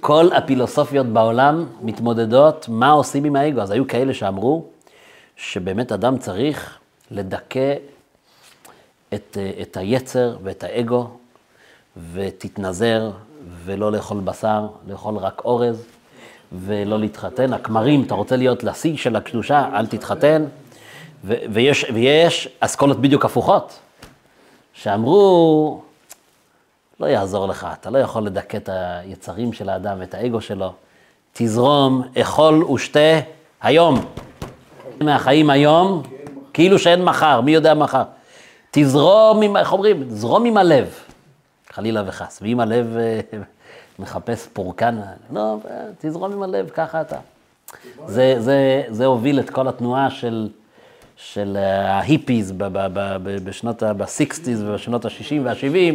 כל 0.00 0.28
הפילוסופיות 0.32 1.06
בעולם 1.06 1.66
מתמודדות 1.82 2.66
מה 2.68 2.90
עושים 2.90 3.24
עם 3.24 3.36
האגו. 3.36 3.60
אז 3.60 3.70
היו 3.70 3.86
כאלה 3.86 4.14
שאמרו 4.14 4.64
שבאמת 5.36 5.92
אדם 5.92 6.18
צריך 6.18 6.78
לדכא 7.10 7.74
את, 9.14 9.38
אה, 9.40 9.50
את 9.62 9.76
היצר 9.76 10.36
ואת 10.42 10.64
האגו, 10.64 11.10
ותתנזר 12.12 13.10
ולא 13.64 13.92
לאכול 13.92 14.20
בשר, 14.20 14.66
לאכול 14.88 15.16
רק 15.16 15.42
אורז, 15.44 15.86
ולא 16.52 16.98
להתחתן. 16.98 17.52
הכמרים, 17.52 18.02
אתה 18.02 18.14
רוצה 18.14 18.36
להיות 18.36 18.64
לשיא 18.64 18.96
של 18.96 19.16
הקדושה, 19.16 19.68
אל 19.74 19.86
תתחתן. 19.86 20.44
ו- 21.24 21.34
ויש, 21.52 21.86
ויש 21.94 22.48
אסכולות 22.60 23.00
בדיוק 23.00 23.24
הפוכות, 23.24 23.78
שאמרו, 24.72 25.82
לא 27.00 27.06
יעזור 27.06 27.46
לך, 27.48 27.66
אתה 27.80 27.90
לא 27.90 27.98
יכול 27.98 28.22
לדכא 28.22 28.56
את 28.56 28.68
היצרים 28.72 29.52
של 29.52 29.68
האדם, 29.68 30.02
את 30.02 30.14
האגו 30.14 30.40
שלו. 30.40 30.72
תזרום, 31.32 32.02
אכול 32.20 32.64
ושתה 32.64 33.20
היום. 33.62 34.04
מהחיים 35.00 35.50
היום, 35.50 36.02
כאילו 36.52 36.78
שאין 36.78 37.04
מחר, 37.04 37.40
מי 37.40 37.50
יודע 37.54 37.74
מחר. 37.74 38.02
תזרום 38.70 39.42
עם, 39.42 39.56
איך 39.56 39.72
אומרים? 39.72 40.04
זרום 40.10 40.44
עם 40.44 40.56
הלב, 40.56 40.94
חלילה 41.72 42.02
וחס. 42.06 42.38
ואם 42.42 42.60
הלב 42.60 42.96
אה, 42.96 43.20
מחפש 43.98 44.46
פורקן, 44.52 45.00
לא, 45.32 45.56
אה, 45.70 45.80
תזרום 45.98 46.32
עם 46.32 46.42
הלב, 46.42 46.70
ככה 46.70 47.00
אתה. 47.00 47.16
זה, 48.06 48.34
זה, 48.38 48.82
זה 48.88 49.06
הוביל 49.06 49.40
את 49.40 49.50
כל 49.50 49.68
התנועה 49.68 50.10
של, 50.10 50.48
של 51.16 51.56
אה, 51.60 51.92
ההיפיז 51.92 52.52
בשנות 53.44 53.82
ה- 53.82 53.92
ב-60's 53.92 54.48
ובשנות 54.58 55.04
ה-60 55.04 55.34
וה-70. 55.44 55.94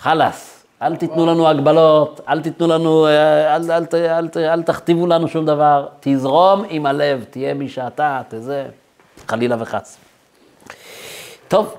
חלאס, 0.00 0.64
אל 0.82 0.96
תיתנו 0.96 1.26
לנו 1.26 1.48
הגבלות, 1.48 2.20
אל 2.28 2.40
תיתנו 2.40 2.66
לנו, 2.66 3.06
אה, 3.06 3.56
אל, 3.56 3.70
אל, 3.72 3.84
אל, 3.94 4.28
ת- 4.28 4.36
אל 4.36 4.62
תכתיבו 4.62 5.06
לנו 5.06 5.28
שום 5.28 5.46
דבר. 5.46 5.88
תזרום 6.00 6.64
עם 6.68 6.86
הלב, 6.86 7.24
תהיה 7.30 7.54
מי 7.54 7.68
שאתה, 7.68 8.22
תזה, 8.28 8.66
חלילה 9.28 9.56
וחס. 9.58 9.96
טוב, 11.48 11.74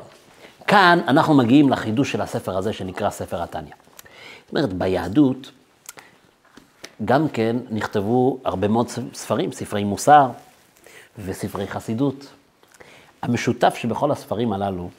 כאן 0.68 1.00
אנחנו 1.08 1.34
מגיעים 1.34 1.70
לחידוש 1.70 2.12
של 2.12 2.22
הספר 2.22 2.58
הזה 2.58 2.74
שנקרא 2.74 3.10
ספר 3.10 3.44
התניא. 3.44 3.74
זאת 4.46 4.52
אומרת, 4.56 4.74
ביהדות 4.74 5.52
גם 7.06 7.30
כן 7.30 7.56
נכתבו 7.70 8.38
הרבה 8.46 8.68
מאוד 8.68 8.88
ספרים, 9.14 9.52
ספרי 9.52 9.84
מוסר 9.84 10.28
וספרי 11.26 11.68
חסידות. 11.68 12.26
המשותף 13.22 13.76
שבכל 13.76 14.12
הספרים 14.12 14.54
הללו 14.54 14.90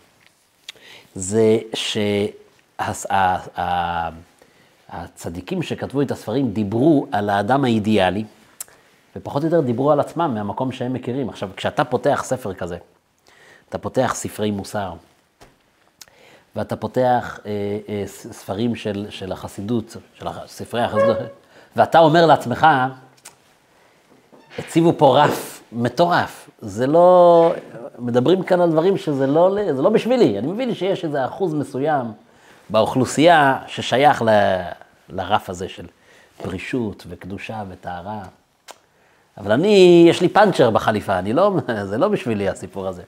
זה 1.15 1.59
שהצדיקים 4.91 5.63
שכתבו 5.63 6.03
את 6.03 6.11
הספרים 6.11 6.53
דיברו 6.53 7.07
על 7.13 7.31
האדם 7.31 7.65
האידיאלי, 7.65 8.25
ופחות 9.17 9.43
או 9.43 9.47
יותר 9.47 9.61
דיברו 9.61 9.91
על 9.91 10.01
עצמם 10.01 10.31
מהמקום 10.35 10.73
שהם 10.73 10.93
מכירים. 10.93 11.29
עכשיו, 11.29 11.51
כשאתה 11.57 11.85
פותח 11.85 12.23
ספר 12.25 12.55
כזה, 12.55 12.77
אתה 13.69 13.79
פותח 13.79 14.13
ספרי 14.15 14.51
מוסר, 14.51 14.93
ואתה 16.57 16.77
פותח 16.77 17.41
אה, 17.47 17.51
אה, 17.89 18.03
ספרים 18.07 18.75
של, 18.75 19.07
של 19.11 19.33
החסידות, 19.33 19.97
של 20.15 20.27
ספרי 20.47 20.83
החסידות, 20.83 21.17
ואתה 21.77 21.99
אומר 21.99 22.27
לעצמך, 22.27 22.67
הציבו 24.59 24.93
פה 24.97 25.19
רף 25.19 25.63
מטורף. 25.73 26.51
זה 26.61 26.87
לא, 26.87 27.53
מדברים 27.99 28.43
כאן 28.43 28.61
על 28.61 28.71
דברים 28.71 28.97
שזה 28.97 29.27
לא, 29.27 29.57
זה 29.73 29.83
לא 29.83 29.91
בשבילי. 29.91 30.39
אני 30.39 30.47
מבין 30.47 30.75
שיש 30.75 31.05
איזה 31.05 31.25
אחוז 31.25 31.55
מסוים 31.55 32.07
באוכלוסייה 32.73 33.59
ששייך 33.67 34.23
ל, 34.23 34.29
לרף 35.09 35.51
הזה 35.51 35.69
של 35.69 35.87
פרישות 36.43 37.07
וקדושה 37.09 37.63
וטהרה. 37.69 38.23
אבל 39.39 39.53
אני, 39.53 40.05
יש 40.09 40.21
לי 40.21 40.29
פאנצ'ר 40.29 40.71
בחליפה, 40.71 41.19
אני 41.19 41.33
לא, 41.33 41.53
זה 41.91 41.99
לא 41.99 42.09
בשבילי 42.09 42.49
הסיפור 42.49 42.89
הזה. 42.89 43.03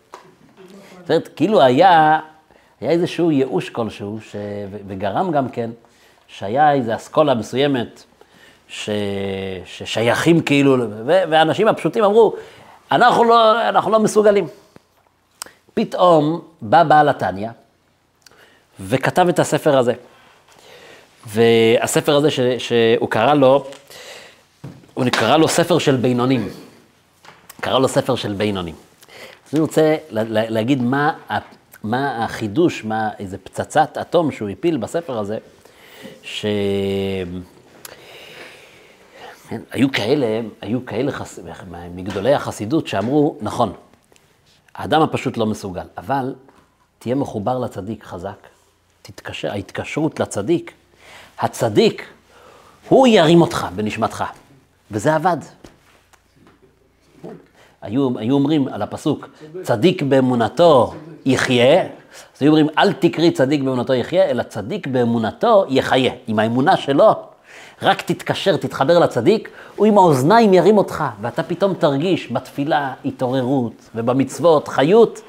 זאת 1.01 1.11
אומרת, 1.11 1.29
כאילו 1.37 1.63
היה, 1.63 2.21
היה 2.81 2.91
איזשהו 2.91 3.31
ייאוש 3.31 3.71
כלשהו, 3.71 4.19
ש... 4.21 4.37
וגרם 4.87 5.31
גם 5.31 5.49
כן, 5.49 5.71
שהיה 6.27 6.73
איזו 6.73 6.95
אסכולה 6.95 7.35
מסוימת, 7.35 8.03
ש... 8.69 8.91
ששייכים 9.65 10.41
כאילו, 10.41 10.77
ו... 10.91 11.23
והאנשים 11.31 11.69
הפשוטים 11.69 12.05
אמרו, 12.05 12.35
אנחנו 12.93 13.25
לא, 13.25 13.69
אנחנו 13.69 13.91
לא 13.91 14.01
מסוגלים. 14.01 14.47
פתאום 15.75 16.41
בא 16.63 16.85
בעל 16.85 17.09
התניא, 17.09 17.51
וכתב 18.81 19.29
את 19.29 19.39
הספר 19.39 19.79
הזה. 19.79 19.93
והספר 21.27 22.17
הזה 22.17 22.31
ש, 22.31 22.41
שהוא 22.59 23.11
קרא 23.11 23.35
לו, 23.35 23.67
הוא 24.95 25.05
קרא 25.13 25.37
לו 25.37 25.49
ספר 25.49 25.79
של 25.79 25.97
בינונים. 25.97 26.49
קרא 27.61 27.79
לו 27.79 27.89
ספר 27.89 28.15
של 28.15 28.33
בינונים. 28.33 28.75
אז 29.47 29.55
אני 29.55 29.61
רוצה 29.61 29.97
לה, 30.11 30.51
להגיד 30.51 30.83
מה, 30.83 31.13
מה 31.83 32.25
החידוש, 32.25 32.85
מה 32.85 33.11
איזה 33.19 33.39
פצצת 33.39 33.99
אטום 34.01 34.33
שהוא 34.33 34.49
הפיל 34.49 34.77
בספר 34.77 35.19
הזה, 35.19 35.39
ש... 36.23 36.47
כן, 39.49 39.61
היו 39.71 39.93
כאלה, 39.93 40.41
היו 40.61 40.87
כאלה 40.87 41.13
חס... 41.13 41.39
מגדולי 41.95 42.35
החסידות 42.35 42.87
שאמרו, 42.87 43.37
נכון, 43.41 43.73
האדם 44.75 45.03
הפשוט 45.03 45.37
לא 45.37 45.47
מסוגל, 45.47 45.87
אבל 45.99 46.35
תהיה 46.99 47.15
מחובר 47.15 47.59
לצדיק 47.59 48.05
חזק, 48.05 48.47
תתקשר, 49.07 49.51
ההתקשרות 49.51 50.21
לצדיק, 50.21 50.73
הצדיק, 51.39 52.07
הוא 52.89 53.07
ירים 53.07 53.41
אותך 53.41 53.67
בנשמתך, 53.77 54.25
וזה 54.91 55.15
עבד. 55.15 55.37
היו, 57.83 58.19
היו 58.19 58.35
אומרים 58.35 58.69
על 58.69 58.83
הפסוק, 58.83 59.29
צדיק 59.63 60.03
באמונתו 60.03 60.95
יחיה, 61.27 61.83
אז 61.83 62.43
היו 62.43 62.49
אומרים, 62.49 62.67
אל 62.79 62.93
תקרי 62.93 63.31
צדיק 63.31 63.63
באמונתו 63.63 63.95
יחיה, 63.95 64.25
אלא 64.25 64.43
צדיק 64.43 64.87
באמונתו 64.87 65.65
יחיה. 65.69 66.13
עם 66.27 66.39
האמונה 66.39 66.77
שלו, 66.77 67.13
רק 67.83 68.03
תתקשר, 68.03 68.57
תתחבר 68.57 68.99
לצדיק, 68.99 69.49
הוא 69.77 69.87
עם 69.87 69.99
האוזניים 69.99 70.55
ירים 70.55 70.79
אותך, 70.79 71.05
ואתה 71.21 71.43
פתאום 71.43 71.75
תרגיש 71.75 72.33
בתפילה 72.33 72.95
התעוררות, 73.05 73.91
ובמצוות 73.95 74.69
חיות, 74.69 75.21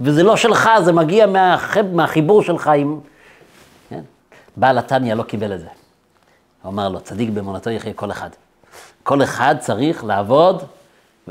וזה 0.00 0.22
לא 0.22 0.36
שלך, 0.36 0.70
זה 0.84 0.92
מגיע 0.92 1.26
מהח... 1.26 1.76
מהחיבור 1.92 2.42
שלך 2.42 2.70
עם... 2.76 3.00
בעל 4.56 4.78
התניא 4.78 5.14
לא 5.14 5.22
קיבל 5.22 5.54
את 5.54 5.60
זה. 5.60 5.66
הוא 6.62 6.72
אמר 6.72 6.88
לו, 6.88 7.00
צדיק 7.00 7.30
באמונתו 7.30 7.70
יחיה 7.70 7.92
כל 7.92 8.10
אחד. 8.10 8.30
כל 9.02 9.22
אחד 9.22 9.54
צריך 9.58 10.04
לעבוד, 10.04 10.62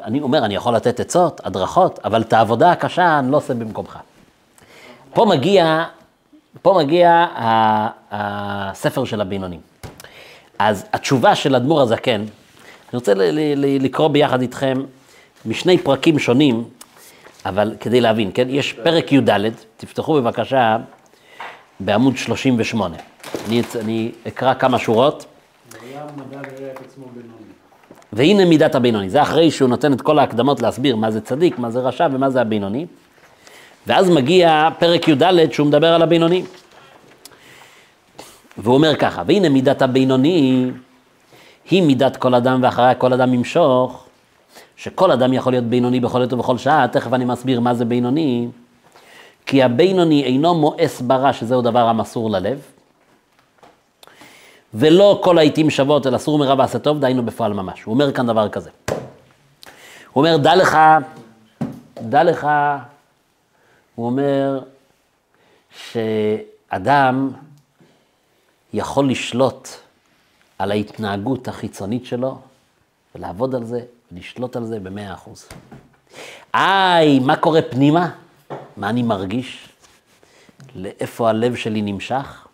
אני 0.03 0.21
אומר, 0.21 0.45
אני 0.45 0.55
יכול 0.55 0.75
לתת 0.75 0.99
עצות, 0.99 1.41
הדרכות, 1.43 1.99
אבל 2.03 2.21
את 2.21 2.33
העבודה 2.33 2.71
הקשה 2.71 3.19
אני 3.19 3.31
לא 3.31 3.37
עושה 3.37 3.53
במקומך. 3.53 3.99
פה 5.13 5.25
מגיע, 5.25 5.85
פה 6.61 6.79
מגיע 6.83 7.25
הספר 8.11 9.05
של 9.05 9.21
הבינונים. 9.21 9.59
אז 10.59 10.85
התשובה 10.93 11.35
של 11.35 11.55
אדמו"ר 11.55 11.81
הזקן, 11.81 12.21
אני 12.21 12.93
רוצה 12.93 13.13
לקרוא 13.57 14.07
ביחד 14.07 14.41
איתכם 14.41 14.83
משני 15.45 15.77
פרקים 15.77 16.19
שונים, 16.19 16.63
אבל 17.45 17.75
כדי 17.79 18.01
להבין, 18.01 18.31
כן? 18.33 18.47
יש 18.49 18.73
פרק 18.73 19.11
י"ד, 19.11 19.29
תפתחו 19.77 20.13
בבקשה 20.13 20.77
בעמוד 21.79 22.17
38. 22.17 22.97
אני, 23.79 24.11
אקרא 24.27 24.53
כמה 24.53 24.79
שורות. 24.79 25.25
והנה 28.13 28.45
מידת 28.45 28.75
הבינוני. 28.75 29.09
זה 29.09 29.21
אחרי 29.21 29.51
שהוא 29.51 29.69
נותן 29.69 29.93
את 29.93 30.01
כל 30.01 30.19
ההקדמות 30.19 30.61
להסביר 30.61 30.95
מה 30.95 31.11
זה 31.11 31.21
צדיק, 31.21 31.59
מה 31.59 31.71
זה 31.71 31.79
רשע 31.79 32.07
ומה 32.11 32.29
זה 32.29 32.41
הבינוני. 32.41 32.85
ואז 33.87 34.09
מגיע 34.09 34.69
פרק 34.79 35.07
י"ד 35.07 35.51
שהוא 35.51 35.67
מדבר 35.67 35.93
על 35.93 36.01
הבינוני. 36.01 36.43
והוא 38.57 38.75
אומר 38.75 38.95
ככה, 38.95 39.23
והנה 39.25 39.49
מידת 39.49 39.81
הבינוני 39.81 40.71
היא 41.69 41.83
מידת 41.83 42.17
כל 42.17 42.35
אדם 42.35 42.59
ואחריה 42.63 42.95
כל 42.95 43.13
אדם 43.13 43.33
ימשוך, 43.33 44.05
שכל 44.75 45.11
אדם 45.11 45.33
יכול 45.33 45.53
להיות 45.53 45.65
בינוני 45.65 45.99
בכל 45.99 46.21
עת 46.21 46.33
ובכל 46.33 46.57
שעה, 46.57 46.87
תכף 46.87 47.13
אני 47.13 47.25
מסביר 47.25 47.59
מה 47.59 47.73
זה 47.73 47.85
בינוני, 47.85 48.47
כי 49.49 49.63
הבינוני 49.63 50.23
אינו 50.23 50.55
מואס 50.55 51.01
ברע, 51.01 51.33
שזהו 51.33 51.61
דבר 51.61 51.87
המסור 51.87 52.29
ללב, 52.29 52.61
ולא 54.73 55.19
כל 55.23 55.37
העיתים 55.37 55.69
שוות, 55.69 56.07
אלא 56.07 56.17
סור 56.17 56.39
מרע 56.39 56.55
ועשה 56.57 56.79
טוב, 56.79 56.99
דהיינו 56.99 57.25
בפועל 57.25 57.53
ממש. 57.53 57.83
הוא 57.83 57.93
אומר 57.93 58.11
כאן 58.11 58.27
דבר 58.27 58.49
כזה. 58.49 58.69
הוא 58.89 58.97
אומר, 60.15 60.37
דע 60.37 60.55
לך, 60.55 60.77
דע 62.01 62.23
לך, 62.23 62.47
הוא 63.95 64.05
אומר 64.05 64.59
שאדם 65.71 67.31
יכול 68.73 69.09
לשלוט 69.09 69.69
על 70.59 70.71
ההתנהגות 70.71 71.47
החיצונית 71.47 72.05
שלו, 72.05 72.37
ולעבוד 73.15 73.55
על 73.55 73.65
זה, 73.65 73.81
ולשלוט 74.11 74.55
על 74.55 74.65
זה 74.65 74.79
במאה 74.79 75.13
אחוז. 75.13 75.45
איי, 76.53 77.19
מה 77.19 77.35
קורה 77.35 77.61
פנימה? 77.61 78.09
מה 78.79 78.89
אני 78.89 79.03
מרגיש? 79.03 79.69
לאיפה 80.75 81.29
הלב 81.29 81.55
שלי 81.55 81.81
נמשך? 81.81 82.47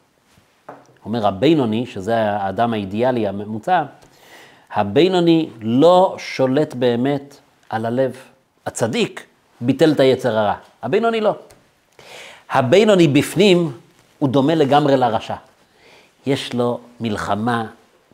אומר 1.05 1.27
הבינוני, 1.27 1.85
שזה 1.85 2.15
האדם 2.17 2.73
האידיאלי 2.73 3.27
הממוצע, 3.27 3.83
הבינוני 4.73 5.49
לא 5.61 6.15
שולט 6.17 6.73
באמת 6.73 7.37
על 7.69 7.85
הלב. 7.85 8.15
הצדיק 8.65 9.25
ביטל 9.61 9.91
את 9.91 9.99
היצר 9.99 10.37
הרע, 10.37 10.55
הבינוני 10.83 11.21
לא. 11.21 11.35
הבינוני 12.49 13.07
בפנים 13.07 13.71
הוא 14.19 14.29
דומה 14.29 14.55
לגמרי 14.55 14.97
לרשע. 14.97 15.35
יש 16.25 16.53
לו 16.53 16.79
מלחמה 16.99 17.65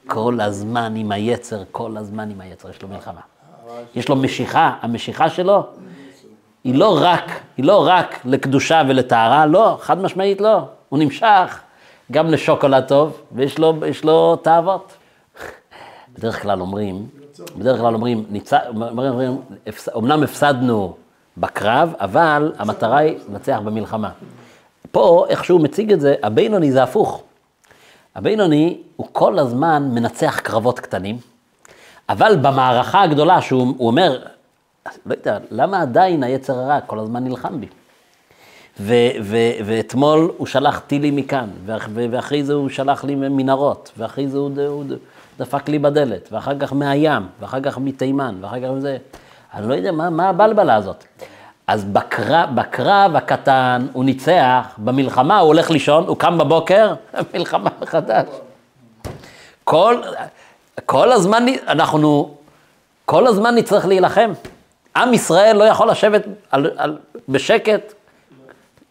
כל 0.08 0.40
הזמן 0.42 0.96
עם 0.96 1.12
היצר, 1.12 1.64
כל 1.72 1.98
הזמן 1.98 2.32
עם 2.32 2.42
היצר, 2.42 2.70
יש 2.70 2.82
לו 2.82 2.88
מלחמה. 2.88 3.22
יש 3.96 4.10
לו 4.10 4.16
משיכה, 4.16 4.76
המשיכה 4.82 5.30
שלו 5.30 5.64
היא 6.64 6.76
לא 6.76 6.98
רק, 7.02 7.32
היא 7.58 7.66
לא 7.66 7.88
רק 7.88 8.20
לקדושה 8.26 8.82
ולטהרה, 8.88 9.46
לא, 9.46 9.78
חד 9.82 10.02
משמעית 10.02 10.42
לא. 10.42 10.60
הוא 10.90 11.00
נמשך 11.00 11.60
גם 12.12 12.28
לשוקולד 12.28 12.84
טוב, 12.88 13.22
ויש 13.32 13.60
לו, 13.60 13.74
לו 14.04 14.36
תאוות. 14.36 14.94
בדרך 16.14 16.42
כלל 16.42 16.62
אומרים, 16.62 17.08
בדרך 17.58 17.80
כלל 17.80 17.94
אומרים, 17.94 18.26
ניצ... 18.30 18.54
אומרים, 18.98 19.42
הפס... 19.68 19.90
אמנם 19.98 20.24
הפסדנו 20.24 20.94
בקרב, 21.38 21.94
אבל 22.00 22.54
המטרה 22.58 22.98
היא 22.98 23.18
לנצח 23.30 23.60
במלחמה. 23.64 24.10
פה, 24.92 25.26
איך 25.30 25.46
שהוא 25.46 25.62
מציג 25.62 25.92
את 25.92 26.02
זה, 26.02 26.16
הבינוני 26.24 26.72
זה 26.72 26.84
הפוך. 26.84 27.24
הבינוני 28.16 28.78
הוא 28.96 29.08
כל 29.12 29.40
הזמן 29.40 29.90
מנצח 29.94 30.40
קרבות 30.40 30.80
קטנים, 30.80 31.18
אבל 32.10 32.36
במערכה 32.42 33.02
הגדולה 33.02 33.42
שהוא 33.42 33.74
הוא 33.78 33.88
אומר, 33.88 34.20
לא 35.06 35.14
יודע, 35.14 35.38
למה 35.52 35.82
עדיין 35.82 36.24
היצר 36.24 36.60
הרע 36.60 36.82
כל 36.82 37.00
הזמן 37.00 37.24
נלחם 37.24 37.60
בי? 37.62 37.68
ו- 38.80 38.94
ו- 39.24 39.52
ואתמול 39.66 40.32
הוא 40.38 40.48
שלח 40.48 40.80
טילים 40.88 41.16
מכאן, 41.16 41.50
ואח- 41.66 41.90
ואחרי 41.94 42.44
זה 42.44 42.54
הוא 42.54 42.70
שלח 42.70 43.04
לי 43.04 43.16
מנהרות, 43.16 43.92
ואחרי 43.98 44.28
זה 44.28 44.38
הוא, 44.38 44.52
הוא 44.68 44.84
דפק 45.40 45.70
לי 45.70 45.80
בדלת, 45.80 46.30
ואחר 46.32 46.60
כך 46.60 46.74
מהים, 46.74 47.24
ואחר 47.40 47.62
כך 47.62 47.78
מתימן, 47.78 48.36
ואחר 48.42 48.60
כך 48.64 48.70
מזה. 48.70 48.98
אני 49.54 49.70
לא 49.70 49.74
יודע 49.74 49.92
מה, 49.92 50.10
מה 50.10 50.30
הבלבלה 50.30 50.76
הזאת. 50.76 51.04
אז 51.68 51.84
בקרב, 51.84 52.50
בקרב 52.56 53.16
הקטן 53.16 53.88
הוא 53.94 54.06
ניצח, 54.06 54.68
במלחמה 54.78 55.40
הוא 55.40 55.48
הולך 55.48 55.72
לישון, 55.72 56.08
הוא 56.08 56.18
קם 56.18 56.38
בבוקר, 56.38 56.94
מלחמה 57.34 57.70
מחדש. 57.82 58.26
כל, 59.64 60.02
כל 60.86 61.12
הזמן 61.12 61.46
אנחנו, 61.68 62.36
כל 63.06 63.28
הזמן 63.28 63.56
נצטרך 63.56 63.86
להילחם. 63.86 64.32
עם 64.96 65.14
ישראל 65.14 65.58
לא 65.58 65.64
יכול 65.64 65.90
לשבת 65.90 66.22
על, 66.50 66.72
על, 66.78 66.98
בשקט. 67.30 67.94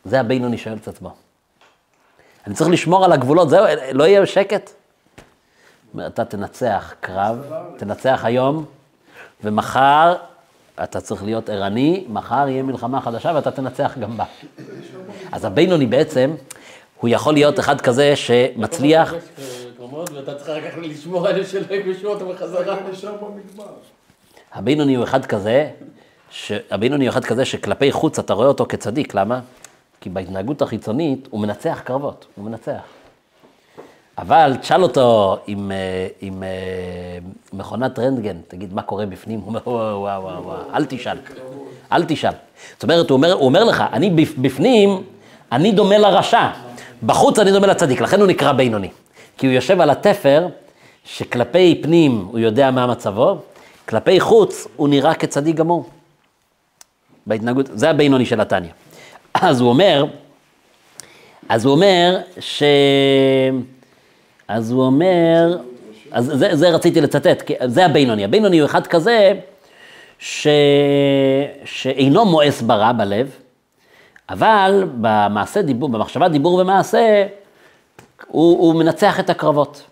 זה 0.05 0.21
הבינוני 0.21 0.59
שואל 0.59 0.77
את 0.83 0.89
עצמו. 0.89 1.15
אני 2.47 2.55
צריך 2.55 2.71
לשמור 2.71 3.05
על 3.05 3.13
הגבולות, 3.13 3.51
זהו, 3.51 3.65
לא 3.93 4.05
יהיה 4.05 4.27
שקט. 4.27 4.71
אתה 6.07 6.25
תנצח 6.25 6.95
קרב, 7.01 7.53
תנצח 7.77 8.21
היום, 8.25 8.65
ומחר 9.45 10.17
אתה 10.83 11.01
צריך 11.01 11.25
להיות 11.25 11.49
ערני, 11.49 12.05
מחר 12.09 12.49
יהיה 12.49 12.63
מלחמה 12.63 13.01
חדשה 13.01 13.33
ואתה 13.35 13.51
תנצח 13.51 13.99
גם 14.01 14.17
בה. 14.17 14.25
אז 15.33 15.45
הבינוני 15.45 15.87
בעצם, 15.87 16.35
הוא 17.01 17.09
יכול 17.09 17.35
להיות 17.35 17.61
אחד 17.61 17.81
כזה 17.81 18.17
שמצליח, 18.17 19.15
קרמות, 19.77 20.11
ואתה 20.11 20.35
צריך 20.35 20.49
אחר 20.49 20.71
כך 20.71 20.79
לשמור 20.79 21.29
על 21.29 21.35
אלה 21.35 21.45
שלא 21.45 21.75
יגשו 21.75 22.09
אותו 22.09 22.29
בחזרה. 22.29 22.77
הבינוני 24.55 24.95
הוא 24.95 25.05
אחד 25.05 25.27
כזה, 25.27 25.69
ש... 26.31 26.53
הבינוני 26.71 27.07
הוא 27.07 27.13
אחד 27.13 27.25
כזה 27.25 27.45
שכלפי 27.45 27.93
חוץ 27.93 28.19
אתה 28.19 28.35
רואה 28.35 28.47
אותו 28.49 28.67
כצדיק, 28.69 29.15
למה? 29.15 29.41
כי 30.01 30.11
בהתנהגות 30.11 30.63
החיצונית 30.63 31.29
הוא 31.31 31.41
מנצח 31.41 31.81
קרבות, 31.85 32.27
הוא 32.37 32.45
מנצח. 32.45 32.81
אבל 34.19 34.57
תשאל 34.61 34.83
אותו 34.83 35.37
עם, 35.47 35.73
אה, 35.73 36.07
עם 36.21 36.43
אה, 36.43 36.49
מכונת 37.53 37.99
רנטגן, 37.99 38.37
תגיד 38.49 38.75
מה 38.75 38.83
קורה 38.83 39.07
בפנים, 39.07 39.41
הוא 39.41 39.49
אומר 39.49 39.61
וואו 39.67 40.01
וואו 40.01 40.23
וואו, 40.23 40.45
וואו, 40.45 40.57
אל 40.75 40.85
תשאל, 40.85 41.19
אל 41.93 42.05
תשאל. 42.05 42.33
זאת 42.75 42.83
אומרת, 42.83 43.11
הוא 43.11 43.17
אומר, 43.17 43.33
הוא 43.33 43.45
אומר 43.45 43.65
לך, 43.65 43.85
אני 43.93 44.11
בפ- 44.11 44.39
בפנים, 44.41 45.03
אני 45.53 45.73
דומה 45.73 45.99
לרשע, 45.99 46.49
בחוץ 47.07 47.39
אני 47.39 47.53
דומה 47.53 47.67
לצדיק, 47.67 48.01
לכן 48.01 48.21
הוא 48.21 48.29
נקרא 48.29 48.53
בינוני. 48.53 48.89
כי 49.39 49.47
הוא 49.47 49.55
יושב 49.55 49.81
על 49.81 49.91
התפר 49.91 50.47
שכלפי 51.05 51.81
פנים 51.83 52.27
הוא 52.31 52.39
יודע 52.39 52.71
מה 52.71 52.87
מצבו, 52.87 53.39
כלפי 53.91 54.21
חוץ 54.21 54.69
הוא 54.77 54.89
נראה 54.89 55.15
כצדיק 55.15 55.57
גמור. 55.57 55.89
בהתנהגות, 57.27 57.67
זה 57.73 57.91
הבינוני 57.91 58.27
של 58.27 58.41
התניא. 58.41 58.71
אז 59.35 59.61
הוא 59.61 59.69
אומר, 59.69 60.05
אז 61.49 61.65
הוא 61.65 61.73
אומר 61.73 62.19
ש... 62.41 62.63
אז 64.49 64.73
הוא 64.73 64.85
אומר, 64.85 65.59
אז 66.11 66.33
זה, 66.35 66.57
זה 66.57 66.71
רציתי 66.71 67.01
לצטט, 67.01 67.43
כי 67.43 67.55
זה 67.65 67.87
הבינוני. 67.87 68.25
הבינוני 68.25 68.59
הוא 68.59 68.67
אחד 68.67 68.87
כזה 68.87 69.33
ש... 70.19 70.47
שאינו 71.65 72.25
מואס 72.25 72.63
ברע 72.63 72.93
בלב, 72.93 73.31
אבל 74.29 74.85
במעשה 75.01 75.63
דיבור, 75.63 75.89
במחשבה 75.89 76.29
דיבור 76.29 76.55
ומעשה, 76.55 77.27
הוא, 78.29 78.59
הוא 78.59 78.75
מנצח 78.75 79.21
את 79.21 79.31
הקרבות. 79.31 79.83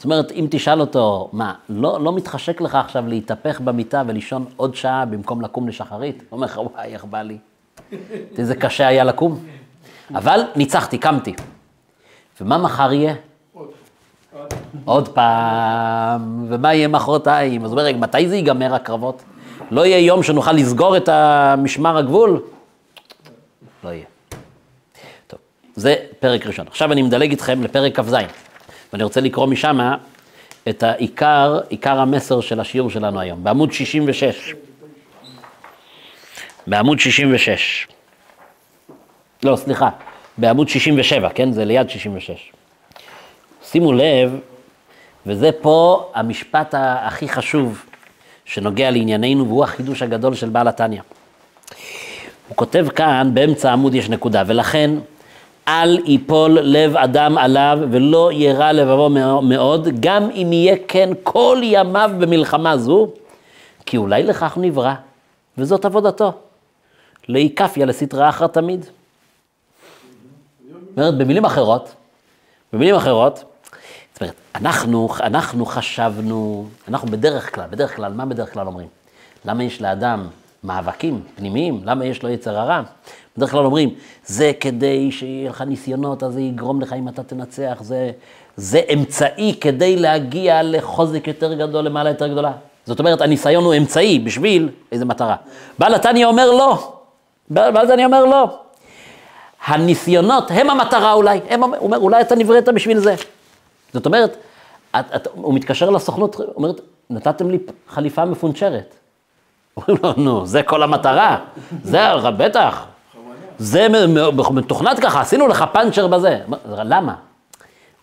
זאת 0.00 0.04
אומרת, 0.04 0.32
אם 0.32 0.46
תשאל 0.50 0.80
אותו, 0.80 1.28
מה, 1.32 1.54
לא, 1.68 2.00
לא 2.00 2.12
מתחשק 2.12 2.60
לך 2.60 2.74
עכשיו 2.74 3.06
להתהפך 3.06 3.60
במיטה 3.60 4.02
ולישון 4.06 4.44
עוד 4.56 4.74
שעה 4.74 5.04
במקום 5.04 5.40
לקום 5.40 5.68
לשחרית? 5.68 6.18
הוא 6.18 6.36
אומר 6.36 6.46
לך, 6.46 6.58
וואי, 6.58 6.92
איך 6.92 7.04
בא 7.04 7.22
לי. 7.22 7.38
איזה 8.38 8.54
קשה 8.54 8.86
היה 8.86 9.04
לקום. 9.04 9.44
אבל 10.14 10.40
ניצחתי, 10.56 10.98
קמתי. 10.98 11.34
ומה 12.40 12.58
מחר 12.58 12.92
יהיה? 12.92 13.14
עוד 14.84 15.08
פעם, 15.08 16.46
ומה 16.48 16.74
יהיה 16.74 16.88
מחרתיים? 16.88 17.64
אז 17.64 17.72
הוא 17.72 17.80
אומר, 17.80 17.96
מתי 17.98 18.28
זה 18.28 18.36
ייגמר 18.36 18.74
הקרבות? 18.74 19.22
לא 19.70 19.86
יהיה 19.86 19.98
יום 19.98 20.22
שנוכל 20.22 20.52
לסגור 20.52 20.96
את 20.96 21.08
המשמר 21.08 21.96
הגבול? 21.96 22.42
לא 23.84 23.88
יהיה. 23.88 24.04
טוב, 25.26 25.38
זה 25.74 25.96
פרק 26.20 26.46
ראשון. 26.46 26.66
עכשיו 26.66 26.92
אני 26.92 27.02
מדלג 27.02 27.30
איתכם 27.30 27.62
לפרק 27.62 28.00
כ"ז, 28.00 28.14
ואני 28.92 29.04
רוצה 29.04 29.20
לקרוא 29.20 29.46
משם 29.46 29.78
את 30.68 30.82
העיקר, 30.82 31.60
עיקר 31.68 31.98
המסר 32.00 32.40
של 32.40 32.60
השיעור 32.60 32.90
שלנו 32.90 33.20
היום, 33.20 33.44
בעמוד 33.44 33.72
66. 33.72 34.54
בעמוד 36.66 37.00
66. 37.00 37.86
לא, 39.42 39.56
סליחה, 39.56 39.88
בעמוד 40.38 40.68
67, 40.68 41.28
כן? 41.34 41.52
זה 41.52 41.64
ליד 41.64 41.90
66. 41.90 42.52
שימו 43.64 43.92
לב, 43.92 44.38
וזה 45.26 45.50
פה 45.60 46.10
המשפט 46.14 46.74
הכי 46.78 47.28
חשוב 47.28 47.84
שנוגע 48.44 48.90
לענייננו, 48.90 49.46
והוא 49.46 49.64
החידוש 49.64 50.02
הגדול 50.02 50.34
של 50.34 50.48
בעל 50.48 50.68
התניא. 50.68 51.00
הוא 52.48 52.56
כותב 52.56 52.86
כאן, 52.96 53.30
באמצע 53.34 53.70
העמוד 53.70 53.94
יש 53.94 54.08
נקודה, 54.08 54.42
ולכן 54.46 54.90
אל 55.68 55.98
ייפול 56.04 56.58
לב 56.60 56.96
אדם 56.96 57.38
עליו 57.38 57.78
ולא 57.90 58.32
ירע 58.32 58.72
לבבו 58.72 59.10
מאוד, 59.42 59.88
גם 60.00 60.30
אם 60.30 60.52
יהיה 60.52 60.76
כן 60.88 61.10
כל 61.22 61.60
ימיו 61.62 62.10
במלחמה 62.18 62.76
זו, 62.76 63.08
כי 63.86 63.96
אולי 63.96 64.22
לכך 64.22 64.58
נברא, 64.60 64.94
וזאת 65.58 65.84
עבודתו. 65.84 66.32
להיקפיה 67.28 67.86
לסטרא 67.86 68.28
אחרא 68.28 68.46
תמיד. 68.46 68.86
אומרת, 70.96 71.18
במילים 71.18 71.44
אחרות, 71.44 71.94
במילים 72.72 72.94
אחרות, 72.94 73.44
זאת 74.12 74.22
אומרת, 74.22 74.34
אנחנו, 74.54 75.08
אנחנו 75.20 75.66
חשבנו, 75.66 76.68
אנחנו 76.88 77.08
בדרך 77.08 77.54
כלל, 77.54 77.66
בדרך 77.70 77.96
כלל, 77.96 78.12
מה 78.12 78.26
בדרך 78.26 78.52
כלל 78.52 78.66
אומרים? 78.66 78.88
למה 79.44 79.64
יש 79.64 79.82
לאדם 79.82 80.26
מאבקים 80.64 81.22
פנימיים? 81.36 81.80
למה 81.84 82.04
יש 82.04 82.22
לו 82.22 82.28
יצר 82.28 82.58
הרע? 82.58 82.82
בדרך 83.36 83.50
כלל 83.50 83.64
אומרים, 83.64 83.94
זה 84.26 84.52
כדי 84.60 85.12
שיהיה 85.12 85.50
לך 85.50 85.62
ניסיונות, 85.62 86.22
אז 86.22 86.32
זה 86.32 86.40
יגרום 86.40 86.80
לך 86.80 86.92
אם 86.92 87.08
אתה 87.08 87.22
תנצח, 87.22 87.78
זה, 87.80 88.10
זה 88.56 88.80
אמצעי 88.92 89.54
כדי 89.60 89.96
להגיע 89.96 90.62
לחוזק 90.62 91.26
יותר 91.26 91.54
גדול, 91.54 91.84
למעלה 91.84 92.10
יותר 92.10 92.28
גדולה. 92.28 92.52
זאת 92.86 92.98
אומרת, 92.98 93.20
הניסיון 93.20 93.64
הוא 93.64 93.74
אמצעי 93.74 94.18
בשביל 94.18 94.68
איזה 94.92 95.04
מטרה. 95.04 95.36
בעל 95.78 95.94
התניא 95.94 96.26
אומר 96.26 96.50
לא. 96.50 96.92
בעל 97.50 97.76
התניא 97.76 98.06
אומר 98.06 98.24
לא. 98.24 98.58
הניסיונות 99.66 100.50
הם 100.50 100.70
המטרה 100.70 101.12
אולי, 101.12 101.40
הם, 101.48 101.62
הוא 101.62 101.74
אומר, 101.80 101.98
אולי 101.98 102.20
אתה 102.20 102.34
נבראת 102.34 102.68
בשביל 102.68 102.98
זה. 102.98 103.14
זאת 103.92 104.06
אומרת, 104.06 104.36
את, 105.00 105.04
את, 105.16 105.28
הוא 105.34 105.54
מתקשר 105.54 105.90
לסוכנות, 105.90 106.34
הוא 106.34 106.46
אומר, 106.56 106.72
נתתם 107.10 107.50
לי 107.50 107.58
חליפה 107.88 108.24
מפונצ'רת. 108.24 108.94
אומרים 109.76 109.96
לו, 110.02 110.12
נו, 110.16 110.46
זה 110.46 110.62
כל 110.62 110.82
המטרה, 110.82 111.36
זה, 111.82 112.00
בטח, 112.36 112.84
זה 113.58 113.86
מתוכנת 114.50 114.98
ככה, 114.98 115.20
עשינו 115.20 115.48
לך 115.48 115.64
פאנצ'ר 115.72 116.06
בזה. 116.06 116.38
למה? 116.76 117.14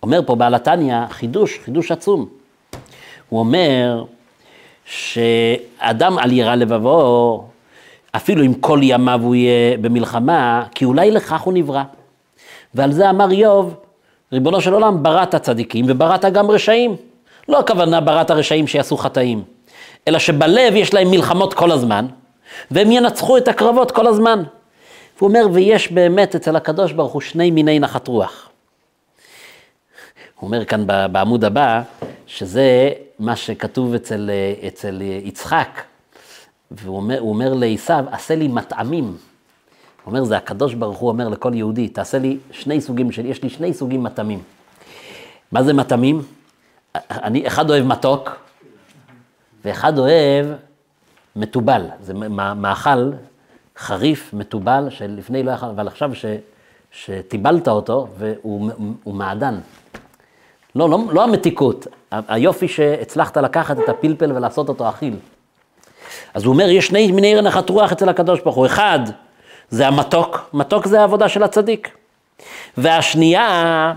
אומר 0.04 0.22
פה 0.26 0.36
בעל 0.36 0.56
התניא, 0.56 1.08
חידוש, 1.10 1.60
חידוש 1.66 1.92
עצום. 1.92 2.26
הוא 3.30 3.40
אומר 3.40 4.04
שאדם 4.86 6.18
על 6.18 6.32
יראה 6.32 6.56
לבבו, 6.56 7.44
אפילו 8.16 8.44
אם 8.44 8.54
כל 8.54 8.80
ימיו 8.84 9.20
הוא 9.24 9.36
יהיה 9.36 9.78
במלחמה, 9.78 10.64
כי 10.76 10.86
אולי 10.86 11.12
לכך 11.12 11.42
הוא 11.42 11.54
נברא. 11.54 11.84
ועל 12.74 12.92
זה 12.92 13.10
אמר 13.10 13.32
איוב, 13.32 13.74
ריבונו 14.34 14.62
של 14.62 14.74
עולם, 14.74 15.04
בראת 15.04 15.36
צדיקים 15.36 15.86
ובראת 15.88 16.26
גם 16.26 16.52
רשעים. 16.52 16.96
לא 17.50 17.60
הכוונה 17.60 18.02
בראת 18.02 18.32
רשעים 18.32 18.68
שיעשו 18.68 18.98
חטאים, 18.98 19.44
אלא 20.08 20.20
שבלב 20.20 20.76
יש 20.76 20.94
להם 20.94 21.12
מלחמות 21.12 21.54
כל 21.54 21.72
הזמן, 21.72 22.06
והם 22.72 22.92
ינצחו 22.92 23.38
את 23.38 23.48
הקרבות 23.48 23.92
כל 23.92 24.08
הזמן. 24.08 24.44
והוא 25.18 25.30
אומר, 25.30 25.48
ויש 25.54 25.92
באמת 25.92 26.36
אצל 26.36 26.56
הקדוש 26.56 26.92
ברוך 26.92 27.14
הוא 27.14 27.22
שני 27.22 27.52
מיני 27.52 27.80
נחת 27.80 28.08
רוח. 28.08 28.50
הוא 30.40 30.48
אומר 30.48 30.66
כאן 30.66 30.84
בעמוד 31.12 31.46
הבא, 31.46 31.82
שזה 32.28 32.90
מה 33.20 33.36
שכתוב 33.36 33.94
אצל, 33.94 34.30
אצל 34.68 35.02
יצחק, 35.02 35.82
והוא 36.72 36.98
אומר, 36.98 37.22
אומר 37.22 37.54
לעשו, 37.54 37.94
עשה 38.12 38.36
לי 38.36 38.48
מטעמים. 38.48 39.04
הוא 39.04 39.16
אומר, 40.06 40.24
זה 40.24 40.38
הקדוש 40.38 40.74
ברוך 40.74 40.98
הוא 40.98 41.10
אומר 41.10 41.30
לכל 41.30 41.54
יהודי, 41.54 41.88
תעשה 41.88 42.20
לי 42.20 42.38
שני 42.52 42.82
סוגים 42.82 43.12
של, 43.12 43.26
יש 43.26 43.44
לי 43.44 43.50
שני 43.50 43.74
סוגים 43.74 44.04
מטעמים. 44.04 44.40
מה 45.52 45.64
זה 45.64 45.74
מטעמים? 45.74 46.22
אני, 47.10 47.48
אחד 47.48 47.70
אוהב 47.70 47.86
מתוק, 47.86 48.47
ואחד 49.66 50.00
אוהב 50.00 50.46
מתובל. 51.36 51.86
זה 52.02 52.14
מאכל 52.56 53.12
חריף, 53.78 54.30
מתובל, 54.34 54.88
שלפני 54.90 55.44
לא 55.44 55.52
יכול, 55.52 55.70
אבל 55.70 55.88
עכשיו 55.88 56.16
ש, 56.16 56.26
שטיבלת 56.92 57.68
אותו, 57.68 58.08
והוא 58.18 59.14
מעדן. 59.14 59.60
לא, 60.76 60.90
לא, 60.90 61.00
לא 61.12 61.24
המתיקות, 61.24 61.88
היופי 62.12 62.68
שהצלחת 62.68 63.38
לקחת 63.38 63.80
את 63.80 63.90
הפלפל 63.90 64.32
ולעשות 64.32 64.70
אותו 64.70 64.90
אכיל. 64.90 65.16
אז 66.34 66.44
הוא 66.44 66.54
אומר, 66.54 66.70
יש 66.70 66.88
שני 66.88 67.12
מיני 67.12 67.42
נחת 67.42 67.70
רוח 67.70 67.92
אצל 67.92 68.10
הקדוש 68.10 68.42
ברוך 68.42 68.56
הוא. 68.56 68.66
אחד, 68.66 69.00
זה 69.70 69.88
המתוק, 69.88 70.50
מתוק 70.54 70.88
זה 70.88 71.02
העבודה 71.02 71.30
של 71.30 71.44
הצדיק. 71.44 71.90
והשנייה, 72.78 73.94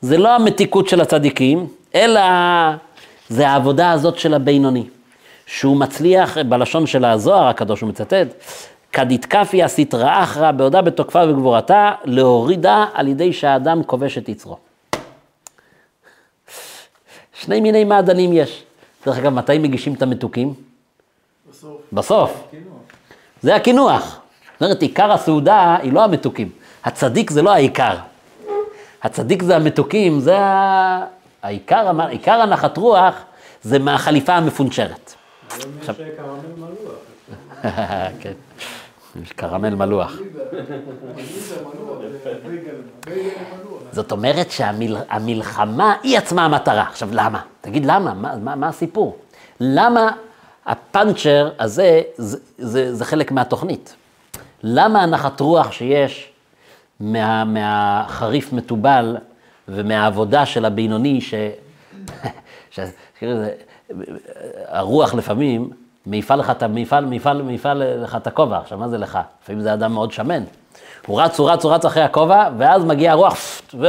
זה 0.00 0.18
לא 0.18 0.34
המתיקות 0.34 0.88
של 0.88 1.00
הצדיקים, 1.00 1.66
אלא 1.94 2.20
זה 3.28 3.48
העבודה 3.48 3.92
הזאת 3.92 4.18
של 4.18 4.34
הבינוני. 4.34 4.86
שהוא 5.46 5.76
מצליח, 5.76 6.38
בלשון 6.38 6.86
של 6.86 7.04
הזוהר 7.04 7.46
הקדוש 7.46 7.80
הוא 7.80 7.88
מצטט, 7.88 8.26
כדתקפיה 8.92 9.68
סטרא 9.68 10.22
אחרא 10.22 10.52
בעודה 10.52 10.82
בתוקפה 10.82 11.22
וגבורתה, 11.28 11.92
להורידה 12.04 12.86
על 12.92 13.08
ידי 13.08 13.32
שהאדם 13.32 13.84
כובש 13.84 14.18
את 14.18 14.28
יצרו. 14.28 14.56
שני 17.32 17.60
מיני 17.60 17.84
מעדנים 17.84 18.32
יש. 18.32 18.64
דרך 19.06 19.18
אגב, 19.18 19.32
מתי 19.32 19.58
מגישים 19.58 19.94
את 19.94 20.02
המתוקים? 20.02 20.54
בסוף. 21.50 21.80
בסוף. 21.92 22.44
זה 23.42 23.54
הקינוח. 23.54 24.20
זאת 24.52 24.62
אומרת, 24.62 24.82
עיקר 24.82 25.12
הסעודה 25.12 25.76
היא 25.82 25.92
לא 25.92 26.04
המתוקים. 26.04 26.48
הצדיק 26.84 27.30
זה 27.30 27.42
לא 27.42 27.50
העיקר. 27.50 27.96
הצדיק 29.02 29.42
זה 29.42 29.56
המתוקים, 29.56 30.20
זה 30.20 30.38
ה... 30.38 31.04
העיקר, 31.44 31.90
עיקר 32.08 32.40
הנחת 32.40 32.76
רוח 32.76 33.14
זה 33.62 33.78
מהחליפה 33.78 34.34
המפונצ'רת. 34.34 35.14
היום 35.50 35.72
יש 35.82 35.88
קרמל 36.16 36.54
מלוח. 36.58 36.98
כן, 38.20 38.32
יש 39.22 39.32
קרמל 39.32 39.74
מלוח. 39.74 40.16
זאת 43.92 44.12
אומרת 44.12 44.50
שהמלחמה 44.50 45.94
היא 46.02 46.18
עצמה 46.18 46.44
המטרה. 46.44 46.82
עכשיו, 46.82 47.08
למה? 47.12 47.40
תגיד 47.60 47.86
למה, 47.86 48.14
מה, 48.14 48.36
מה, 48.36 48.54
מה 48.54 48.68
הסיפור? 48.68 49.16
למה 49.60 50.10
הפאנצ'ר 50.66 51.50
הזה, 51.58 52.02
זה, 52.16 52.38
זה, 52.58 52.94
זה 52.94 53.04
חלק 53.04 53.32
מהתוכנית? 53.32 53.96
למה 54.62 55.02
הנחת 55.02 55.40
רוח 55.40 55.72
שיש 55.72 56.32
מה, 57.00 57.44
מהחריף 57.44 58.52
מתובל 58.52 59.16
ומהעבודה 59.68 60.46
של 60.46 60.64
הבינוני, 60.64 61.20
ש... 61.20 61.34
ש... 62.70 62.80
הרוח 64.66 65.14
לפעמים 65.14 65.70
מעיפה 66.06 66.34
לך, 66.34 66.52
מעיפה, 66.68 67.00
מעיפה, 67.00 67.32
מעיפה 67.34 67.74
לך 67.74 68.16
את 68.16 68.26
הכובע. 68.26 68.58
עכשיו, 68.58 68.78
מה 68.78 68.88
זה 68.88 68.98
לך? 68.98 69.18
לפעמים 69.42 69.62
זה 69.62 69.74
אדם 69.74 69.92
מאוד 69.92 70.12
שמן. 70.12 70.42
הוא 71.06 71.20
רץ, 71.20 71.38
הוא 71.38 71.50
רץ, 71.50 71.64
הוא 71.64 71.72
רץ 71.72 71.84
אחרי 71.84 72.02
הכובע, 72.02 72.48
ואז 72.58 72.84
מגיע 72.84 73.12
הרוח, 73.12 73.36
ו... 73.74 73.86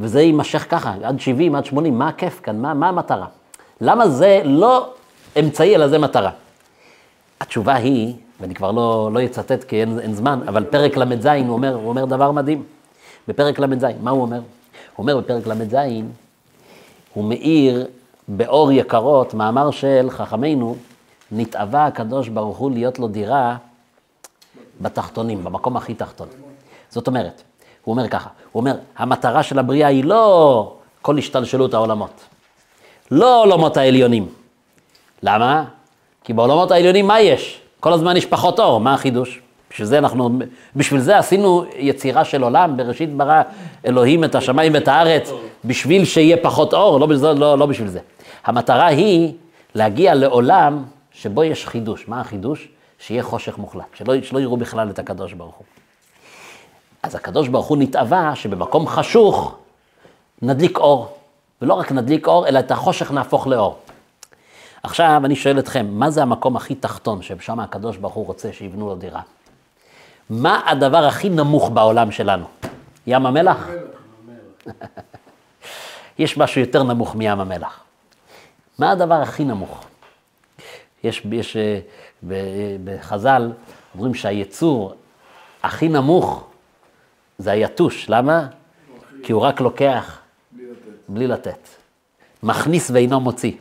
וזה 0.00 0.20
יימשך 0.20 0.66
ככה, 0.70 0.94
עד 1.02 1.20
70, 1.20 1.54
עד 1.54 1.64
80, 1.64 1.98
מה 1.98 2.08
הכיף 2.08 2.40
כאן? 2.42 2.58
מה, 2.60 2.74
מה 2.74 2.88
המטרה? 2.88 3.26
למה 3.80 4.08
זה 4.08 4.40
לא 4.44 4.92
אמצעי, 5.40 5.74
אלא 5.74 5.88
זה 5.88 5.98
מטרה? 5.98 6.30
התשובה 7.40 7.74
היא, 7.74 8.14
ואני 8.40 8.54
כבר 8.54 8.70
לא, 8.70 9.10
לא 9.12 9.24
אצטט 9.24 9.64
כי 9.64 9.80
אין, 9.80 10.00
אין 10.00 10.14
זמן, 10.14 10.40
אבל 10.48 10.64
פרק 10.64 10.96
ל"ז 10.96 11.26
הוא 11.26 11.66
הוא 11.66 11.88
אומר 11.88 12.04
דבר 12.04 12.30
מדהים. 12.30 12.62
בפרק 13.28 13.58
ל"ז, 13.58 13.84
מה 14.02 14.10
הוא 14.10 14.22
אומר? 14.22 14.36
הוא 14.36 14.44
אומר 14.98 15.18
בפרק 15.18 15.46
ל"ז, 15.46 15.76
הוא 17.14 17.24
מאיר 17.24 17.86
באור 18.28 18.72
יקרות, 18.72 19.34
מאמר 19.34 19.70
של 19.70 20.06
חכמינו, 20.10 20.76
נתאווה 21.32 21.86
הקדוש 21.86 22.28
ברוך 22.28 22.58
הוא 22.58 22.70
להיות 22.70 22.98
לו 22.98 23.08
דירה 23.08 23.56
בתחתונים, 24.80 25.44
במקום 25.44 25.76
הכי 25.76 25.94
תחתון. 25.94 26.28
זאת 26.90 27.06
אומרת, 27.06 27.42
הוא 27.84 27.92
אומר 27.92 28.08
ככה, 28.08 28.28
הוא 28.52 28.60
אומר, 28.60 28.76
המטרה 28.96 29.42
של 29.42 29.58
הבריאה 29.58 29.88
היא 29.88 30.04
לא 30.04 30.74
כל 31.02 31.18
השתלשלות 31.18 31.74
העולמות, 31.74 32.20
לא 33.10 33.42
עולמות 33.42 33.76
העליונים. 33.76 34.28
למה? 35.22 35.64
כי 36.24 36.32
בעולמות 36.32 36.70
העליונים 36.70 37.06
מה 37.06 37.20
יש? 37.20 37.60
כל 37.80 37.92
הזמן 37.92 38.16
יש 38.16 38.26
פחות 38.26 38.60
אור, 38.60 38.80
מה 38.80 38.94
החידוש? 38.94 39.40
בשביל 39.74 39.86
זה 39.86 39.98
אנחנו, 39.98 40.38
בשביל 40.76 41.00
זה 41.00 41.18
עשינו 41.18 41.64
יצירה 41.76 42.24
של 42.24 42.42
עולם, 42.42 42.76
בראשית 42.76 43.16
ברא 43.16 43.42
אלוהים 43.86 44.24
את 44.24 44.34
השמיים 44.34 44.74
ואת 44.74 44.88
הארץ, 44.88 45.30
בשביל 45.64 46.04
שיהיה 46.04 46.36
פחות 46.36 46.74
אור, 46.74 47.00
לא, 47.00 47.34
לא, 47.34 47.58
לא, 47.58 47.66
בשביל 47.66 47.88
זה. 47.88 48.00
המטרה 48.44 48.86
היא 48.86 49.32
להגיע 49.74 50.14
לעולם 50.14 50.84
שבו 51.12 51.44
יש 51.44 51.66
חידוש. 51.66 52.08
מה 52.08 52.20
החידוש? 52.20 52.68
שיהיה 52.98 53.22
חושך 53.22 53.58
מוחלט, 53.58 53.84
שלא, 53.94 54.14
שלא 54.22 54.38
יראו 54.38 54.56
בכלל 54.56 54.90
את 54.90 54.98
הקדוש 54.98 55.32
ברוך 55.32 55.54
הוא. 55.54 55.64
אז 57.02 57.14
הקדוש 57.14 57.48
ברוך 57.48 57.66
הוא 57.66 57.78
נתאווה 57.78 58.36
שבמקום 58.36 58.86
חשוך 58.86 59.54
נדליק 60.42 60.78
אור. 60.78 61.16
ולא 61.62 61.74
רק 61.74 61.92
נדליק 61.92 62.26
אור, 62.26 62.48
אלא 62.48 62.58
את 62.58 62.70
החושך 62.70 63.12
נהפוך 63.12 63.46
לאור. 63.46 63.78
עכשיו 64.82 65.22
אני 65.24 65.36
שואל 65.36 65.58
אתכם, 65.58 65.86
מה 65.90 66.10
זה 66.10 66.22
המקום 66.22 66.56
הכי 66.56 66.74
תחתון 66.74 67.22
ששם 67.22 67.60
הקדוש 67.60 67.96
ברוך 67.96 68.14
הוא 68.14 68.26
רוצה 68.26 68.52
שיבנו 68.52 68.88
לו 68.88 68.94
דירה? 68.94 69.20
מה 70.30 70.62
הדבר 70.66 71.04
הכי 71.04 71.28
נמוך 71.28 71.70
בעולם 71.70 72.10
שלנו? 72.10 72.46
ים 73.06 73.26
המלח? 73.26 73.68
יש 76.18 76.38
משהו 76.38 76.60
יותר 76.60 76.82
נמוך 76.82 77.16
מים 77.16 77.40
המלח. 77.40 77.84
מה 78.78 78.90
הדבר 78.90 79.14
הכי 79.14 79.44
נמוך? 79.44 79.84
יש, 81.04 81.26
יש 81.32 81.56
אה, 81.56 81.78
בחז"ל, 82.84 83.52
אומרים 83.94 84.14
שהיצור 84.14 84.94
הכי 85.62 85.88
נמוך 85.88 86.46
זה 87.38 87.50
היתוש. 87.50 88.06
למה? 88.08 88.46
כי 89.22 89.32
הוא 89.32 89.42
רק 89.42 89.60
לוקח 89.60 90.18
בלי 91.08 91.26
לתת. 91.26 91.68
מכניס 92.42 92.90
ואינו 92.90 93.20
מוציא. 93.20 93.52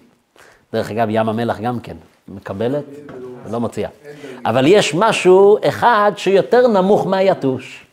דרך 0.74 0.92
אגב, 0.92 1.08
ים 1.10 1.30
המלח 1.30 1.60
גם 1.60 1.80
כן, 1.80 1.98
מקבלת 2.28 2.86
ולא 3.46 3.60
מוציאה. 3.60 3.90
אבל 4.46 4.68
יש 4.68 4.96
משהו 4.96 5.58
אחד 5.68 6.12
שיותר 6.16 6.68
נמוך 6.68 7.08
מהיתוש. 7.08 7.86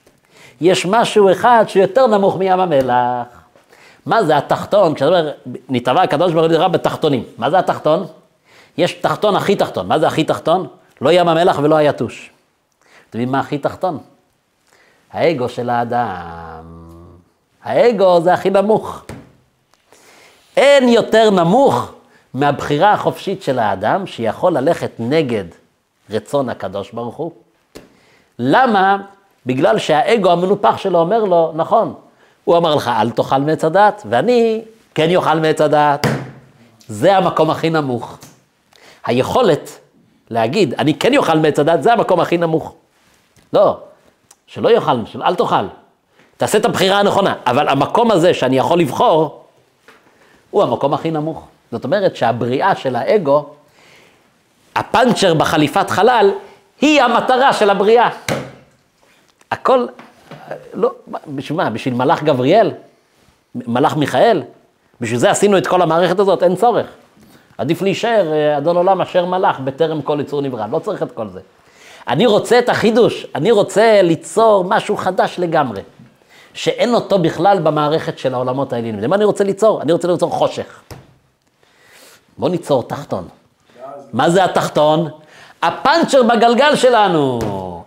יש 0.61 0.87
משהו 0.87 1.33
אחד 1.33 1.65
שיותר 1.69 2.07
נמוך 2.07 2.37
מים 2.37 2.61
המלח. 2.61 3.27
מה 4.07 4.23
זה 4.23 4.37
התחתון? 4.37 4.95
כשאתה 4.95 5.09
אומר, 5.09 5.31
נתבע 5.69 6.03
הקדוש 6.03 6.33
ברוך 6.33 6.53
הוא 6.53 6.69
בתחתונים. 6.69 7.25
מה 7.39 7.51
זה 7.51 7.59
התחתון? 7.59 8.07
יש 8.79 8.93
תחתון 8.93 9.37
הכי 9.37 9.57
תחתון. 9.57 9.89
מה 9.89 9.99
זה 9.99 10.07
הכי 10.07 10.25
תחתון? 10.25 10.67
לא 11.01 11.13
ים 11.13 11.29
המלח 11.29 11.59
ולא 11.63 11.77
היתוש. 11.77 12.31
אתם 13.11 13.19
יודעים 13.19 13.33
מה 13.33 13.41
הכי 13.41 13.59
תחתון? 13.59 13.99
האגו 15.13 15.49
של 15.49 15.71
האדם. 15.71 16.65
האגו 17.63 18.21
זה 18.21 18.35
הכי 18.35 18.51
נמוך. 18.51 19.03
אין 20.57 20.89
יותר 20.89 21.31
נמוך 21.31 21.93
מהבחירה 22.35 22.93
החופשית 22.93 23.43
של 23.43 23.59
האדם 23.59 24.07
שיכול 24.07 24.53
ללכת 24.53 24.91
נגד 24.99 25.45
רצון 26.11 26.49
הקדוש 26.49 26.91
ברוך 26.91 27.17
הוא. 27.17 27.33
למה? 28.39 28.99
בגלל 29.47 29.79
שהאגו 29.79 30.31
המנופח 30.31 30.77
שלו 30.77 30.99
אומר 30.99 31.25
לו, 31.25 31.53
נכון, 31.55 31.95
הוא 32.45 32.57
אמר 32.57 32.75
לך, 32.75 32.89
אל 32.89 33.11
תאכל 33.11 33.39
מעץ 33.39 33.65
הדת, 33.65 34.03
ואני 34.11 34.63
כן 34.95 35.11
יאכל 35.11 35.35
מעץ 35.35 35.61
הדת. 35.61 36.07
זה 36.89 37.17
המקום 37.17 37.51
הכי 37.51 37.71
נמוך. 37.71 38.19
היכולת 39.05 39.79
להגיד, 40.31 40.75
אני 40.75 40.95
כן 40.95 41.15
יאכל 41.15 41.39
מעץ 41.39 41.59
הדת, 41.59 41.83
זה 41.83 41.93
המקום 41.93 42.21
הכי 42.21 42.39
נמוך. 42.39 42.75
לא, 43.53 43.77
שלא 44.47 44.69
יאכל, 44.69 45.07
של 45.07 45.23
אל 45.23 45.35
תאכל. 45.35 45.67
תעשה 46.37 46.59
את 46.59 46.65
הבחירה 46.65 47.01
הנכונה, 47.01 47.35
אבל 47.47 47.69
המקום 47.69 48.11
הזה 48.11 48.35
שאני 48.35 48.59
יכול 48.59 48.81
לבחור, 48.81 49.45
הוא 50.51 50.63
המקום 50.63 50.95
הכי 50.95 51.11
נמוך. 51.11 51.47
זאת 51.73 51.85
אומרת 51.85 52.17
שהבריאה 52.17 52.75
של 52.75 52.97
האגו, 52.97 53.47
הפאנצ'ר 54.81 55.35
בחליפת 55.35 55.91
חלל, 55.91 56.31
היא 56.81 57.03
המטרה 57.03 57.53
של 57.53 57.71
הבריאה. 57.71 58.09
הכל, 59.51 59.87
לא, 60.75 60.91
בשביל 61.27 61.57
מה? 61.57 61.71
בשביל 61.71 61.95
מלאך 61.95 62.23
גבריאל? 62.23 62.73
מלאך 63.55 63.97
מיכאל? 63.97 64.43
בשביל 65.01 65.19
זה 65.19 65.31
עשינו 65.31 65.59
את 65.59 65.67
כל 65.67 65.83
המערכת 65.83 66.19
הזאת, 66.19 66.43
אין 66.43 66.57
צורך. 66.57 66.87
עדיף 67.59 67.83
להישאר 67.83 68.33
אה, 68.33 68.59
אדון 68.59 68.77
עולם 68.77 69.01
אשר 69.01 69.25
מלאך 69.25 69.61
בטרם 69.61 70.03
כל 70.03 70.19
יצור 70.21 70.43
נברא, 70.43 70.67
לא 70.71 70.79
צריך 70.79 71.03
את 71.03 71.13
כל 71.13 71.29
זה. 71.29 71.41
אני 72.09 72.27
רוצה 72.27 72.59
את 72.59 72.69
החידוש, 72.69 73.27
אני 73.35 73.51
רוצה 73.51 74.03
ליצור 74.03 74.65
משהו 74.65 74.97
חדש 74.97 75.39
לגמרי, 75.39 75.81
שאין 76.55 76.95
אותו 76.95 77.19
בכלל 77.19 77.59
במערכת 77.59 78.19
של 78.19 78.35
העולמות 78.35 78.73
העליונים. 78.73 79.01
למה 79.01 79.17
אני 79.17 79.25
רוצה 79.25 79.45
ליצור? 79.45 79.83
אני 79.83 79.93
רוצה 79.93 80.09
ליצור 80.09 80.31
חושך. 80.31 80.83
בוא 82.39 82.49
ניצור 82.49 82.83
תחתון. 82.83 83.29
מה 84.13 84.31
זה 84.31 84.45
התחתון? 84.45 85.09
הפאנצ'ר 85.63 86.23
בגלגל 86.23 86.77
שלנו. 86.77 87.39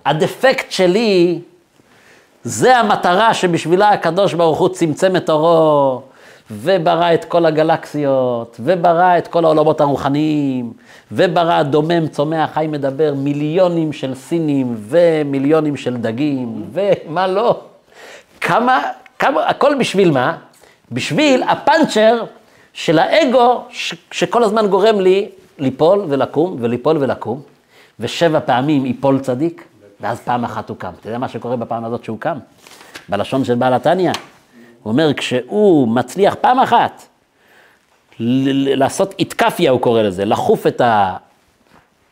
הדפקט 0.05 0.71
שלי, 0.71 1.39
זה 2.43 2.77
המטרה 2.77 3.33
שבשבילה 3.33 3.89
הקדוש 3.89 4.33
ברוך 4.33 4.59
הוא 4.59 4.69
צמצם 4.69 5.15
את 5.15 5.29
אורו, 5.29 6.01
וברא 6.51 7.13
את 7.13 7.25
כל 7.25 7.45
הגלקסיות, 7.45 8.57
וברא 8.59 9.17
את 9.17 9.27
כל 9.27 9.45
העולמות 9.45 9.81
הרוחניים, 9.81 10.73
וברא 11.11 11.63
דומם, 11.63 12.07
צומח, 12.07 12.49
חי, 12.53 12.67
מדבר, 12.69 13.13
מיליונים 13.17 13.93
של 13.93 14.15
סינים, 14.15 14.75
ומיליונים 14.79 15.77
של 15.77 15.97
דגים, 15.97 16.63
ומה 16.73 17.27
לא. 17.27 17.59
כמה, 18.41 18.81
כמה, 19.19 19.45
הכל 19.45 19.75
בשביל 19.79 20.11
מה? 20.11 20.35
בשביל 20.91 21.43
הפאנצ'ר 21.43 22.23
של 22.73 22.99
האגו 22.99 23.63
ש, 23.69 23.93
שכל 24.11 24.43
הזמן 24.43 24.67
גורם 24.67 24.99
לי 24.99 25.29
ליפול 25.57 26.05
ולקום 26.09 26.57
וליפול 26.59 26.97
ולקום, 26.97 27.41
ושבע 27.99 28.39
פעמים 28.39 28.85
ייפול 28.85 29.19
צדיק, 29.19 29.67
ואז 30.01 30.19
פעם 30.19 30.43
אחת 30.43 30.69
הוא 30.69 30.77
קם. 30.77 30.91
אתה 30.99 31.07
יודע 31.07 31.17
מה 31.17 31.27
שקורה 31.27 31.55
בפעם 31.55 31.85
הזאת 31.85 32.03
שהוא 32.03 32.19
קם? 32.19 32.37
בלשון 33.09 33.45
של 33.45 33.55
בעל 33.55 33.73
התניא, 33.73 34.11
הוא 34.83 34.91
אומר, 34.91 35.13
כשהוא 35.13 35.87
מצליח 35.87 36.35
פעם 36.41 36.59
אחת 36.59 37.03
לעשות 38.19 39.15
איתקפיה, 39.19 39.71
הוא 39.71 39.79
קורא 39.81 40.01
לזה, 40.01 40.25
לחוף 40.25 40.67
את, 40.67 40.81
ה, 40.81 41.17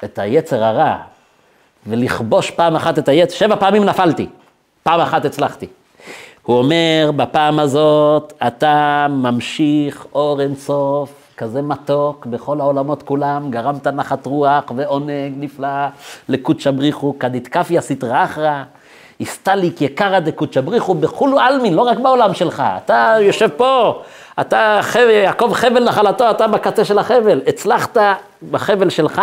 את 0.04 0.19
היצר 0.19 0.63
הרע 0.63 0.97
ולכבוש 1.88 2.51
פעם 2.51 2.75
אחת 2.75 2.99
את 2.99 3.08
היצר, 3.08 3.36
שבע 3.36 3.56
פעמים 3.56 3.86
נפלתי, 3.86 4.27
פעם 4.84 4.99
אחת 4.99 5.25
הצלחתי. 5.25 5.67
הוא 6.43 6.58
אומר, 6.58 7.12
בפעם 7.15 7.60
הזאת 7.60 8.34
אתה 8.47 9.08
ממשיך 9.10 10.06
אור 10.13 10.41
אינסוף, 10.41 11.20
כזה 11.41 11.62
מתוק, 11.62 12.25
בכל 12.25 12.62
העולמות 12.62 13.04
כולם, 13.04 13.51
גרמת 13.51 13.88
נחת 13.88 14.25
רוח 14.25 14.63
ועונג 14.75 15.34
נפלא 15.38 15.67
לקודשא 16.30 16.71
בריחו, 16.71 17.19
כדתקפיה 17.19 17.82
סטרא 17.82 18.23
אחרא, 18.23 18.63
הסתליק 19.21 19.82
יקרא 19.82 20.19
דקודשא 20.19 20.62
בריחו 20.62 20.93
בכולו 20.93 21.39
עלמין, 21.39 21.73
לא 21.73 21.82
רק 21.82 21.97
בעולם 21.97 22.34
שלך, 22.34 22.63
אתה 22.86 23.15
יושב 23.21 23.47
פה, 23.58 24.01
אתה 24.41 24.80
חבל, 24.82 25.10
יעקב 25.10 25.51
חבל 25.54 25.84
נחלתו, 25.84 26.30
אתה 26.32 26.47
בקצה 26.47 26.86
של 26.86 26.99
החבל, 26.99 27.41
הצלחת 27.47 27.97
בחבל 28.51 28.89
שלך, 28.89 29.21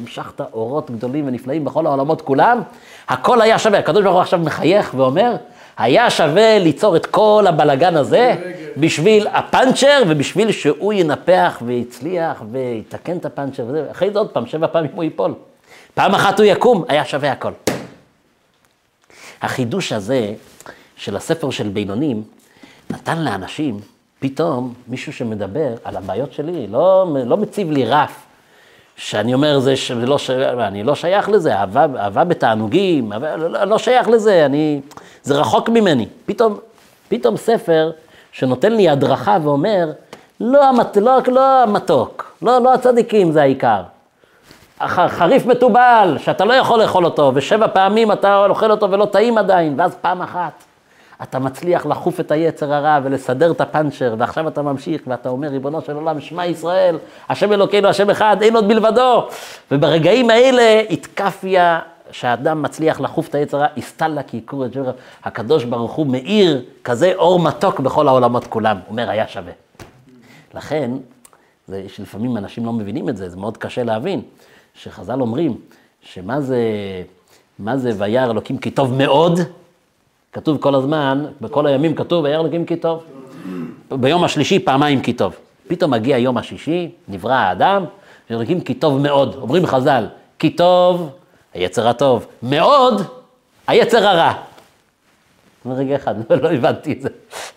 המשכת 0.00 0.40
אורות 0.52 0.90
גדולים 0.90 1.28
ונפלאים 1.28 1.64
בכל 1.64 1.86
העולמות 1.86 2.22
כולם, 2.22 2.60
הכל 3.08 3.40
היה 3.40 3.58
שווה, 3.58 3.78
הקדוש 3.78 4.02
ברוך 4.02 4.14
הוא 4.14 4.22
עכשיו 4.22 4.38
מחייך 4.38 4.94
ואומר, 4.96 5.36
היה 5.78 6.10
שווה 6.10 6.58
ליצור 6.58 6.96
את 6.96 7.06
כל 7.06 7.44
הבלגן 7.48 7.96
הזה 7.96 8.34
בשביל 8.76 9.26
הפאנצ'ר 9.32 10.02
ובשביל 10.08 10.52
שהוא 10.52 10.92
ינפח 10.92 11.62
ויצליח 11.66 12.42
ויתקן 12.52 13.16
את 13.16 13.24
הפאנצ'ר 13.24 13.64
וזה, 13.68 13.90
אחרי 13.90 14.10
זה 14.10 14.18
עוד 14.18 14.30
פעם, 14.30 14.46
שבע 14.46 14.66
פעמים 14.66 14.90
הוא 14.94 15.04
ייפול. 15.04 15.34
פעם 15.94 16.14
אחת 16.14 16.40
הוא 16.40 16.46
יקום, 16.46 16.84
היה 16.88 17.04
שווה 17.04 17.32
הכל. 17.32 17.52
החידוש 19.42 19.92
הזה 19.92 20.34
של 20.96 21.16
הספר 21.16 21.50
של 21.50 21.68
בינונים 21.68 22.22
נתן 22.90 23.18
לאנשים 23.18 23.80
פתאום 24.18 24.74
מישהו 24.88 25.12
שמדבר 25.12 25.68
על 25.84 25.96
הבעיות 25.96 26.32
שלי, 26.32 26.66
לא, 26.66 27.06
לא 27.26 27.36
מציב 27.36 27.70
לי 27.70 27.84
רף 27.84 28.25
שאני 28.96 29.34
אומר, 29.34 29.58
זה, 29.58 29.76
ש... 29.76 29.90
לא 29.90 30.18
ש... 30.18 30.30
אני 30.30 30.82
לא 30.82 30.94
שייך 30.94 31.28
לזה, 31.28 31.54
אהבה, 31.54 31.86
אהבה 31.98 32.24
בתענוגים, 32.24 33.12
אהבה, 33.12 33.36
לא, 33.36 33.50
לא, 33.50 33.64
לא 33.64 33.78
שייך 33.78 34.08
לזה, 34.08 34.46
אני, 34.46 34.80
זה 35.22 35.34
רחוק 35.34 35.68
ממני. 35.68 36.06
פתאום, 36.26 36.58
פתאום 37.08 37.36
ספר 37.36 37.90
שנותן 38.32 38.72
לי 38.72 38.88
הדרכה 38.88 39.38
ואומר, 39.42 39.92
לא, 40.40 40.64
המת... 40.64 40.96
לא, 40.96 41.18
לא 41.26 41.62
המתוק, 41.62 42.36
לא, 42.42 42.58
לא 42.58 42.74
הצדיקים 42.74 43.32
זה 43.32 43.42
העיקר. 43.42 43.82
חריף 45.08 45.46
מתובל, 45.46 46.16
שאתה 46.20 46.44
לא 46.44 46.52
יכול 46.52 46.82
לאכול 46.82 47.04
אותו, 47.04 47.32
ושבע 47.34 47.66
פעמים 47.66 48.12
אתה 48.12 48.46
אוכל 48.46 48.70
אותו 48.70 48.90
ולא 48.90 49.04
טעים 49.04 49.38
עדיין, 49.38 49.74
ואז 49.78 49.96
פעם 50.00 50.22
אחת 50.22 50.52
אתה 51.22 51.38
מצליח 51.38 51.86
לחוף 51.86 52.20
את 52.20 52.30
היצר 52.30 52.74
הרע 52.74 52.98
ולסדר 53.02 53.50
את 53.50 53.60
הפאנצ'ר, 53.60 54.14
ועכשיו 54.18 54.48
אתה 54.48 54.62
ממשיך 54.62 55.02
ואתה 55.06 55.28
אומר, 55.28 55.48
ריבונו 55.48 55.80
של 55.80 55.96
עולם, 55.96 56.20
שמע 56.20 56.46
ישראל, 56.46 56.98
השם 57.28 57.52
אלוקינו, 57.52 57.88
השם 57.88 58.10
אחד, 58.10 58.36
אין 58.42 58.56
עוד 58.56 58.66
מלבדו. 58.66 59.28
וברגעים 59.70 60.30
האלה 60.30 60.82
התקפיה 60.90 61.80
שהאדם 62.10 62.62
מצליח 62.62 63.00
לחוף 63.00 63.28
את 63.28 63.34
היצר 63.34 63.56
הרע, 63.56 63.66
הסתלה 63.76 64.22
כי 64.22 64.36
יקור 64.36 64.64
את 64.64 64.70
ג'רה, 64.70 64.92
הקדוש 65.24 65.64
ברוך 65.64 65.92
הוא 65.92 66.06
מאיר 66.06 66.64
כזה 66.84 67.12
אור 67.14 67.40
מתוק 67.40 67.80
בכל 67.80 68.08
העולמות 68.08 68.46
כולם. 68.46 68.76
הוא 68.76 68.90
אומר, 68.90 69.10
היה 69.10 69.28
שווה. 69.28 69.52
לכן, 70.54 70.90
זה 71.66 71.82
שלפעמים 71.88 72.36
אנשים 72.36 72.66
לא 72.66 72.72
מבינים 72.72 73.08
את 73.08 73.16
זה, 73.16 73.28
זה 73.28 73.36
מאוד 73.36 73.56
קשה 73.56 73.84
להבין, 73.84 74.22
שחז"ל 74.74 75.20
אומרים, 75.20 75.56
שמה 76.00 76.40
זה, 76.40 76.60
מה 77.58 77.76
זה 77.76 77.90
וירא 77.98 78.30
אלוקים 78.30 78.58
כי 78.58 78.70
טוב 78.70 78.94
מאוד, 78.94 79.40
כתוב 80.36 80.58
כל 80.60 80.74
הזמן, 80.74 81.24
בכל 81.40 81.66
הימים 81.66 81.94
כתוב 81.94 82.24
וירא 82.24 82.40
אלוקים 82.40 82.64
כי 82.64 82.76
טוב. 82.76 83.04
ביום 83.90 84.24
השלישי 84.24 84.58
פעמיים 84.58 85.00
כי 85.00 85.12
טוב. 85.12 85.36
פתאום 85.68 85.90
מגיע 85.90 86.18
יום 86.18 86.38
השישי, 86.38 86.90
נברא 87.08 87.34
האדם, 87.34 87.84
אלוקים 88.30 88.60
כי 88.60 88.74
טוב 88.74 89.00
מאוד. 89.00 89.34
אומרים 89.34 89.66
חז"ל, 89.66 90.06
כי 90.38 90.50
טוב, 90.50 91.10
היצר 91.54 91.88
הטוב, 91.88 92.26
מאוד, 92.42 93.02
היצר 93.66 94.06
הרע. 94.06 94.32
רגע 95.66 95.96
אחד, 95.96 96.14
לא 96.42 96.52
הבנתי 96.52 96.92
את 96.92 97.02
זה. 97.02 97.08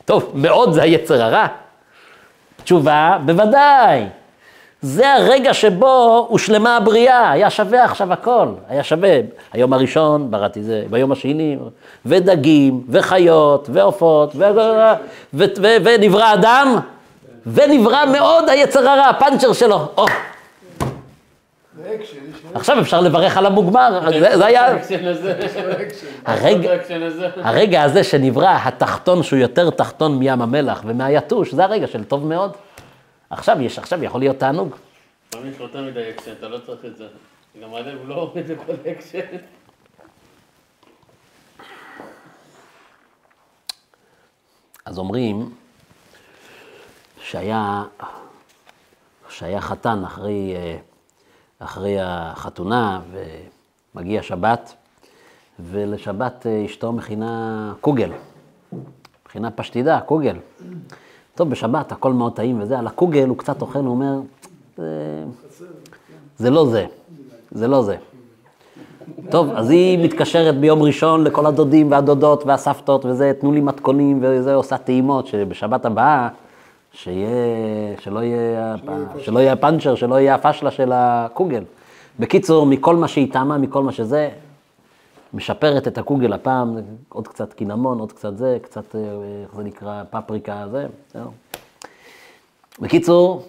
טוב, 0.05 0.31
מאוד 0.33 0.71
זה 0.71 0.81
היצר 0.81 1.23
הרע. 1.23 1.47
תשובה, 2.63 3.17
בוודאי. 3.25 4.05
זה 4.81 5.13
הרגע 5.13 5.53
שבו 5.53 6.25
הושלמה 6.29 6.77
הבריאה, 6.77 7.31
היה 7.31 7.49
שווה 7.49 7.83
עכשיו 7.83 8.13
הכל, 8.13 8.47
היה 8.69 8.83
שווה. 8.83 9.19
היום 9.53 9.73
הראשון 9.73 10.31
בראתי 10.31 10.63
זה, 10.63 10.83
ביום 10.89 11.11
השני, 11.11 11.57
ודגים, 12.05 12.83
וחיות, 12.89 13.69
ועופות, 13.73 14.35
ו... 14.35 14.39
ו... 15.33 15.43
ו... 15.61 15.65
ונברא 15.83 16.33
אדם, 16.33 16.79
ונברא 17.47 18.05
מאוד 18.05 18.49
היצר 18.49 18.89
הרע, 18.89 19.05
הפאנצ'ר 19.05 19.53
שלו. 19.53 19.87
לו 19.97 20.05
עכשיו 22.53 22.79
אפשר 22.79 23.01
לברך 23.01 23.37
על 23.37 23.45
המוגמר, 23.45 23.99
זה, 24.19 24.45
היה... 24.45 24.67
הרגע 27.43 27.83
הזה 27.83 28.03
שנברא, 28.03 28.57
התחתון 28.63 29.23
שהוא 29.23 29.39
יותר 29.39 29.69
תחתון 29.69 30.19
מים 30.19 30.41
המלח 30.41 30.81
ומהיתוש, 30.85 31.53
זה 31.53 31.63
הרגע 31.63 31.87
של 31.87 32.03
טוב 32.03 32.27
מאוד. 32.27 32.51
עכשיו 33.29 33.61
יש, 33.61 33.79
עכשיו 33.79 34.03
יכול 34.03 34.19
להיות 34.19 34.37
תענוג. 34.37 34.75
לפעמים 35.29 35.51
יש 35.51 35.59
יותר 35.59 35.81
מדי 35.81 36.09
אקשן, 36.09 36.31
אתה 36.31 36.47
לא 36.47 36.57
צריך 36.65 36.85
את 36.85 36.97
זה. 36.97 37.07
גם 37.61 37.73
הלב 37.73 38.07
לא 38.07 38.15
עומד 38.15 38.49
לכל 38.49 38.73
אקשן. 38.91 39.37
אז 44.85 44.97
אומרים 44.97 45.55
שהיה, 47.21 47.83
שהיה 49.29 49.61
חתן 49.61 50.03
אחרי, 50.03 50.55
אה, 50.55 50.77
אחרי 51.59 51.95
החתונה 52.01 53.01
ומגיע 53.95 54.23
שבת, 54.23 54.73
ולשבת 55.59 56.45
אה, 56.47 56.65
אשתו 56.65 56.91
מכינה 56.91 57.73
קוגל, 57.81 58.11
מכינה 59.25 59.51
פשטידה, 59.51 60.01
קוגל. 60.01 60.37
טוב, 61.39 61.49
בשבת 61.49 61.91
הכל 61.91 62.13
מאוד 62.13 62.33
טעים 62.33 62.61
וזה, 62.61 62.79
על 62.79 62.87
הקוגל 62.87 63.27
הוא 63.27 63.37
קצת 63.37 63.61
אוכל, 63.61 63.79
הוא 63.79 63.89
אומר, 63.89 64.19
זה, 64.77 64.83
זה 66.37 66.49
לא 66.49 66.65
זה, 66.65 66.85
זה 67.51 67.67
לא 67.67 67.83
זה. 67.83 67.95
טוב, 69.29 69.49
אז 69.55 69.69
היא 69.69 70.05
מתקשרת 70.05 70.57
ביום 70.59 70.83
ראשון 70.83 71.23
לכל 71.23 71.45
הדודים 71.45 71.91
והדודות 71.91 72.45
והסבתות 72.45 73.05
וזה, 73.05 73.31
תנו 73.39 73.51
לי 73.51 73.61
מתכונים 73.61 74.19
וזה, 74.21 74.55
עושה 74.55 74.77
טעימות, 74.77 75.27
שבשבת 75.27 75.85
הבאה, 75.85 76.27
שיהיה, 76.91 77.37
שלא 77.99 78.19
יהיה, 79.39 79.53
הפאנצ'ר, 79.53 79.95
שלא 79.95 80.19
יהיה 80.19 80.35
הפשלה 80.35 80.71
של 80.71 80.91
הקוגל. 80.93 81.63
בקיצור, 82.19 82.65
מכל 82.65 82.95
מה 82.95 83.07
שהיא 83.07 83.33
טעמה, 83.33 83.57
מכל 83.57 83.83
מה 83.83 83.91
שזה, 83.91 84.29
משפרת 85.33 85.87
את 85.87 85.97
הקוגל 85.97 86.33
הפעם, 86.33 86.77
עוד 87.09 87.27
קצת 87.27 87.53
קינמון, 87.53 87.99
עוד 87.99 88.11
קצת 88.11 88.37
זה, 88.37 88.57
קצת, 88.61 88.95
אה, 88.95 89.01
איך 89.43 89.55
זה 89.55 89.63
נקרא, 89.63 90.03
פפריקה, 90.09 90.65
זה, 90.71 90.85
זהו. 91.13 91.31
בקיצור, 92.79 93.43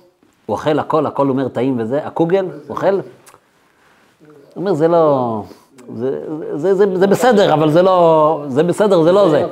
הוא 0.46 0.54
אוכל 0.54 0.78
הכל, 0.78 1.06
הכל 1.06 1.28
אומר 1.28 1.48
טעים 1.48 1.80
וזה, 1.80 2.06
הקוגל, 2.06 2.44
הוא 2.44 2.52
אוכל, 2.68 2.94
הוא 2.94 3.00
אומר, 4.56 4.74
זה 4.74 4.88
לא... 4.88 5.42
זה, 6.54 7.06
בסדר, 7.06 7.54
אבל 7.54 7.70
זה 7.70 7.82
לא... 7.82 8.42
זה 8.48 8.62
בסדר, 8.62 9.02
זה 9.02 9.12
לא 9.12 9.30
זה. 9.30 9.46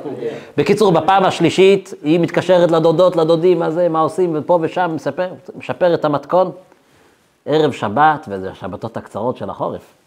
בקיצור, 0.56 0.92
בפעם 0.92 1.24
השלישית, 1.24 1.94
היא 2.02 2.20
מתקשרת 2.20 2.70
לדודות, 2.70 3.16
לדודים, 3.16 3.58
מה 3.58 3.70
זה, 3.70 3.88
מה 3.88 4.00
עושים, 4.00 4.30
ופה 4.34 4.58
ושם, 4.62 4.90
מספר, 4.94 5.28
משפר 5.56 5.94
את 5.94 6.04
המתכון. 6.04 6.50
ערב 7.46 7.72
שבת, 7.72 8.26
וזה 8.28 8.50
השבתות 8.50 8.96
הקצרות 8.96 9.36
של 9.36 9.50
החורף. 9.50 9.97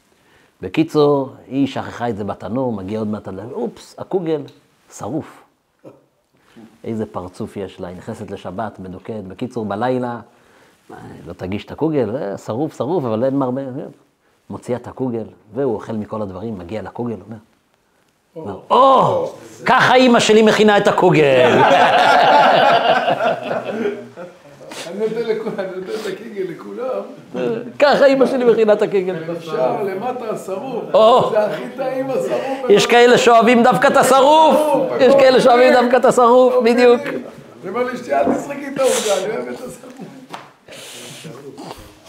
בקיצור, 0.61 1.29
היא 1.47 1.67
שכחה 1.67 2.09
את 2.09 2.17
זה 2.17 2.23
בתנור, 2.23 2.73
מגיע 2.73 2.99
עוד 2.99 3.07
מעט, 3.07 3.27
אופס, 3.51 3.95
הקוגל, 3.97 4.41
שרוף. 4.97 5.43
איזה 6.83 7.05
פרצוף 7.05 7.57
יש 7.57 7.79
לה, 7.79 7.87
היא 7.87 7.97
נכנסת 7.97 8.31
לשבת, 8.31 8.79
מדוכאת. 8.79 9.27
בקיצור, 9.27 9.65
בלילה, 9.65 10.19
אה, 10.91 10.97
לא 11.25 11.33
תגיש 11.33 11.65
את 11.65 11.71
הקוגל, 11.71 12.15
אה, 12.15 12.37
שרוף, 12.37 12.77
שרוף, 12.77 13.05
אבל 13.05 13.23
אין 13.23 13.37
מרבה. 13.37 13.61
מוציאה 14.49 14.77
את 14.77 14.87
הקוגל, 14.87 15.25
והוא 15.53 15.73
אוכל 15.73 15.93
מכל 15.93 16.21
הדברים, 16.21 16.57
מגיע 16.57 16.81
לקוגל, 16.81 17.15
אומר, 18.35 18.59
או, 18.69 19.33
ככה 19.65 19.95
אימא 19.95 20.19
שלי 20.19 20.41
מכינה 20.41 20.77
את 20.77 20.87
הקוגל. 20.87 21.61
נותן 25.01 25.29
לכולם, 25.29 25.53
אני 25.59 25.67
נותן 25.75 25.91
את 26.01 26.13
הקיגל 26.13 26.43
לכולם. 26.51 27.01
ככה 27.79 28.05
אימא 28.05 28.25
שלי 28.25 28.43
מכינה 28.43 28.73
את 28.73 28.81
הקוגל. 28.81 29.15
אפשר 29.37 29.83
למטה 29.83 30.29
השרוף. 30.29 30.83
זה 31.31 31.45
הכי 31.45 31.63
טעים 31.77 32.09
השרוף. 32.09 32.69
יש 32.69 32.85
כאלה 32.85 33.17
שאוהבים 33.17 33.63
דווקא 33.63 33.87
את 33.87 33.97
השרוף, 33.97 34.57
יש 34.99 35.13
כאלה 35.13 35.41
שאוהבים 35.41 35.73
דווקא 35.73 35.97
את 35.97 36.05
השרוף, 36.05 36.53
בדיוק. 36.63 37.01
אני 37.07 37.69
אומר 37.69 37.83
לאשתי, 37.83 38.13
אל 38.13 38.35
תשחקי 38.35 38.67
את 38.67 38.79
העוגה, 38.79 39.25
אני 39.25 39.35
אוהב 39.35 39.47
את 39.47 39.55
השרוף. 39.55 39.91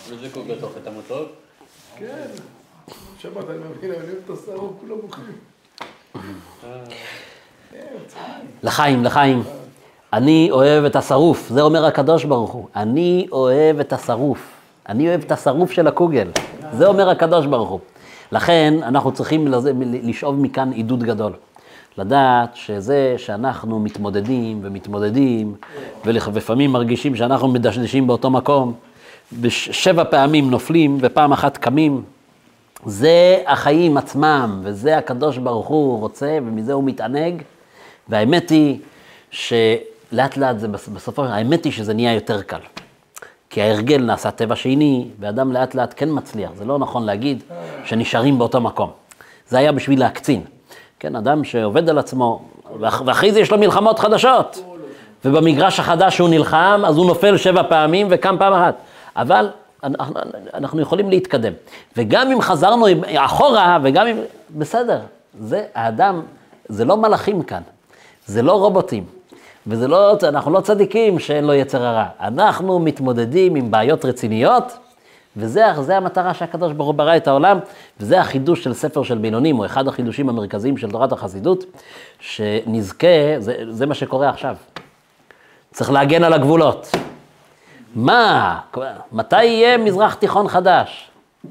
וזה 0.08 0.26
קוגל 0.34 0.54
תוך 0.60 0.72
את 0.82 0.86
המתוק. 0.86 1.28
כן. 1.98 2.26
שבת 3.18 3.50
אני 3.50 3.58
מבין, 3.58 3.90
אני 3.90 3.98
אוהב 3.98 4.08
את 4.24 4.30
השרוף, 4.30 4.72
כולם 4.80 4.96
אוכלים. 5.02 5.36
לחיים, 8.62 9.04
לחיים. 9.04 9.42
אני 10.12 10.48
אוהב 10.50 10.84
את 10.84 10.96
השרוף, 10.96 11.48
זה 11.48 11.62
אומר 11.62 11.84
הקדוש 11.84 12.24
ברוך 12.24 12.50
הוא. 12.50 12.66
אני 12.76 13.26
אוהב 13.32 13.80
את 13.80 13.92
השרוף. 13.92 14.38
אני 14.88 15.08
אוהב 15.08 15.20
את 15.22 15.32
השרוף 15.32 15.70
של 15.70 15.86
הקוגל. 15.86 16.28
זה 16.72 16.86
אומר 16.86 17.10
הקדוש 17.10 17.46
ברוך 17.46 17.70
הוא. 17.70 17.80
לכן 18.32 18.74
אנחנו 18.82 19.12
צריכים 19.12 19.48
לשאוב 20.02 20.40
מכאן 20.40 20.72
עידוד 20.72 21.02
גדול. 21.02 21.32
לדעת 21.98 22.50
שזה 22.54 23.14
שאנחנו 23.16 23.80
מתמודדים 23.80 24.60
ומתמודדים, 24.62 25.54
ולפעמים 26.06 26.70
מרגישים 26.72 27.16
שאנחנו 27.16 27.48
מדשדשים 27.48 28.06
באותו 28.06 28.30
מקום, 28.30 28.72
שבע 29.48 30.04
פעמים 30.04 30.50
נופלים 30.50 30.98
ופעם 31.00 31.32
אחת 31.32 31.56
קמים, 31.56 32.02
זה 32.86 33.38
החיים 33.46 33.96
עצמם, 33.96 34.60
וזה 34.64 34.98
הקדוש 34.98 35.38
ברוך 35.38 35.66
הוא 35.66 36.00
רוצה, 36.00 36.38
ומזה 36.46 36.72
הוא 36.72 36.84
מתענג. 36.84 37.42
והאמת 38.08 38.50
היא 38.50 38.78
שלאט 39.30 39.91
לאט 40.12 40.38
זה 40.58 40.68
בס- 40.68 40.88
בסופו 40.88 41.24
של 41.24 41.30
האמת 41.30 41.64
היא 41.64 41.72
שזה 41.72 41.94
נהיה 41.94 42.14
יותר 42.14 42.42
קל. 42.42 42.58
כי 43.50 43.62
ההרגל 43.62 44.02
נעשה 44.02 44.30
טבע 44.30 44.56
שני, 44.56 45.08
ואדם 45.20 45.52
לאט 45.52 45.74
לאט 45.74 45.94
כן 45.96 46.08
מצליח. 46.12 46.50
זה 46.54 46.64
לא 46.64 46.78
נכון 46.78 47.04
להגיד 47.04 47.42
שנשארים 47.84 48.38
באותו 48.38 48.60
מקום. 48.60 48.90
זה 49.48 49.58
היה 49.58 49.72
בשביל 49.72 50.00
להקצין. 50.00 50.42
כן, 51.00 51.16
אדם 51.16 51.44
שעובד 51.44 51.88
על 51.88 51.98
עצמו, 51.98 52.42
ואח- 52.80 53.02
ואחרי 53.06 53.32
זה 53.32 53.40
יש 53.40 53.50
לו 53.50 53.58
מלחמות 53.58 53.98
חדשות. 53.98 54.64
ובמגרש 55.24 55.80
החדש 55.80 56.16
שהוא 56.16 56.28
נלחם, 56.28 56.82
אז 56.86 56.96
הוא 56.96 57.06
נופל 57.06 57.36
שבע 57.36 57.62
פעמים 57.68 58.06
וקם 58.10 58.36
פעם 58.38 58.52
אחת. 58.52 58.74
אבל 59.16 59.48
אנחנו, 60.54 60.80
יכולים 60.80 61.10
להתקדם. 61.10 61.52
וגם 61.96 62.30
אם 62.32 62.40
חזרנו 62.40 62.86
אחורה, 63.16 63.78
וגם 63.82 64.06
אם... 64.06 64.16
בסדר, 64.58 65.00
זה 65.40 65.64
האדם, 65.74 66.22
זה 66.68 66.84
לא 66.84 66.96
מלאכים 66.96 67.42
כאן, 67.42 67.62
זה 68.26 68.42
לא 68.42 68.52
רובוטים. 68.52 69.04
וזה 69.66 69.88
לא, 69.88 70.16
אנחנו 70.22 70.50
לא 70.50 70.60
צדיקים 70.60 71.18
שאין 71.18 71.44
לו 71.44 71.54
יצר 71.54 71.86
הרע. 71.86 72.06
אנחנו 72.20 72.78
מתמודדים 72.78 73.54
עם 73.54 73.70
בעיות 73.70 74.04
רציניות, 74.04 74.78
וזה 75.36 75.64
זה 75.80 75.96
המטרה 75.96 76.34
שהקדוש 76.34 76.72
ברוך 76.72 76.86
הוא 76.86 76.94
ברא 76.94 77.16
את 77.16 77.28
העולם, 77.28 77.58
וזה 78.00 78.20
החידוש 78.20 78.64
של 78.64 78.74
ספר 78.74 79.02
של 79.02 79.18
בינונים, 79.18 79.58
או 79.58 79.66
אחד 79.66 79.88
החידושים 79.88 80.28
המרכזיים 80.28 80.76
של 80.76 80.90
תורת 80.90 81.12
החסידות, 81.12 81.64
שנזכה, 82.20 83.06
זה, 83.38 83.54
זה 83.68 83.86
מה 83.86 83.94
שקורה 83.94 84.28
עכשיו. 84.28 84.56
צריך 85.72 85.90
להגן 85.90 86.24
על 86.24 86.32
הגבולות. 86.32 86.90
מה, 87.94 88.58
מתי 89.12 89.44
יהיה 89.44 89.78
מזרח 89.78 90.14
תיכון 90.14 90.48
חדש? 90.48 91.10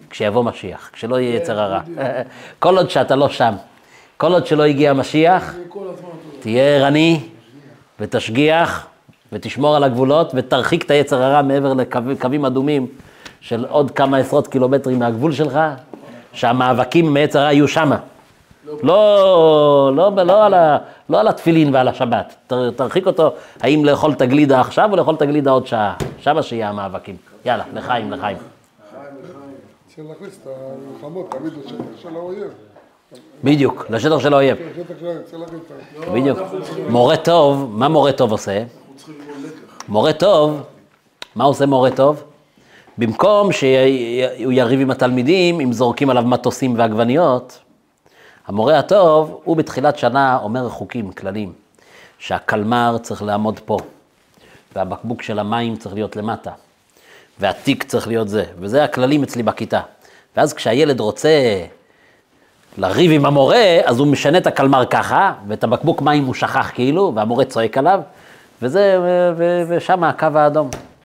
כשיבוא 0.09 0.43
משיח, 0.43 0.89
כשלא 0.93 1.19
יהיה 1.19 1.35
יצר 1.35 1.59
הרע. 1.59 1.79
כל 2.59 2.77
עוד 2.77 2.89
שאתה 2.89 3.15
לא 3.15 3.29
שם, 3.29 3.53
כל 4.17 4.33
עוד 4.33 4.45
שלא 4.45 4.63
הגיע 4.63 4.93
משיח, 4.93 5.55
דבר. 5.83 5.93
תהיה 6.39 6.63
ערני 6.63 7.19
ותשגיח 8.01 8.87
ותשמור 9.31 9.75
על 9.75 9.83
הגבולות 9.83 10.31
ותרחיק 10.35 10.85
את 10.85 10.91
היצר 10.91 11.23
הרע 11.23 11.41
מעבר 11.41 11.73
לקווים 12.07 12.45
אדומים 12.45 12.87
של 13.41 13.65
עוד 13.69 13.91
כמה 13.91 14.17
עשרות 14.17 14.47
קילומטרים 14.47 14.99
מהגבול 14.99 15.31
שלך, 15.31 15.59
שהמאבקים 16.33 17.05
עם 17.05 17.15
היצר 17.15 17.39
הרע 17.39 17.53
יהיו 17.53 17.67
שמה. 17.67 17.97
לא, 18.83 19.91
לא, 19.95 20.11
לא, 20.25 20.45
על 20.45 20.53
ה, 20.53 20.77
לא 21.09 21.19
על 21.19 21.27
התפילין 21.27 21.75
ועל 21.75 21.87
השבת. 21.87 22.35
תר, 22.47 22.71
תרחיק 22.71 23.07
אותו, 23.07 23.33
האם 23.61 23.85
לאכול 23.85 24.11
את 24.11 24.21
הגלידה 24.21 24.59
עכשיו 24.59 24.91
או 24.91 24.95
לאכול 24.95 25.15
את 25.15 25.21
הגלידה 25.21 25.51
עוד 25.51 25.67
שעה. 25.67 25.95
שמה 26.19 26.43
שיהיה 26.43 26.69
המאבקים. 26.69 27.15
יאללה, 27.45 27.63
לחיים, 27.73 28.11
לחיים. 28.11 28.37
צריך 29.95 30.07
להכניס 30.09 30.39
את 30.41 30.47
המלחמות 30.47 31.31
תמיד 31.31 31.53
לשטח 31.53 32.01
של 32.01 32.15
האויב. 32.15 32.70
בדיוק, 33.43 33.85
לשטח 33.89 34.19
של 34.19 34.33
האויב. 34.33 34.57
בדיוק. 36.13 36.39
מורה 36.89 37.17
טוב, 37.17 37.69
מה 37.73 37.87
מורה 37.87 38.11
טוב 38.11 38.31
עושה? 38.31 38.63
מורה 39.87 40.13
טוב, 40.13 40.61
מה 41.35 41.43
עושה 41.43 41.65
מורה 41.65 41.91
טוב? 41.91 42.23
במקום 42.97 43.51
שהוא 43.51 44.51
יריב 44.51 44.79
עם 44.79 44.91
התלמידים, 44.91 45.59
אם 45.59 45.73
זורקים 45.73 46.09
עליו 46.09 46.23
מטוסים 46.23 46.77
ועגבניות, 46.77 47.59
המורה 48.47 48.79
הטוב, 48.79 49.41
הוא 49.43 49.57
בתחילת 49.57 49.97
שנה 49.97 50.39
אומר 50.43 50.69
חוקים, 50.69 51.11
כללים, 51.11 51.53
שהקלמר 52.19 52.97
צריך 53.01 53.23
לעמוד 53.23 53.59
פה, 53.65 53.77
והבקבוק 54.75 55.21
של 55.21 55.39
המים 55.39 55.75
צריך 55.75 55.95
להיות 55.95 56.15
למטה, 56.15 56.51
והתיק 57.39 57.83
צריך 57.83 58.07
להיות 58.07 58.29
זה, 58.29 58.43
וזה 58.59 58.83
הכללים 58.83 59.23
אצלי 59.23 59.43
בכיתה. 59.43 59.81
ואז 60.37 60.53
כשהילד 60.53 60.99
רוצה 60.99 61.29
לריב 62.77 63.11
עם 63.11 63.25
המורה, 63.25 63.77
אז 63.85 63.99
הוא 63.99 64.07
משנה 64.07 64.37
את 64.37 64.47
הקלמר 64.47 64.85
ככה, 64.85 65.33
ואת 65.47 65.63
הבקבוק 65.63 66.01
מים 66.01 66.25
הוא 66.25 66.33
שכח 66.33 66.71
כאילו, 66.73 67.11
והמורה 67.15 67.45
צועק 67.45 67.77
עליו, 67.77 68.01
וזה, 68.61 68.99
ושם 69.67 70.03
הקו 70.03 70.27
האדום. 70.35 70.69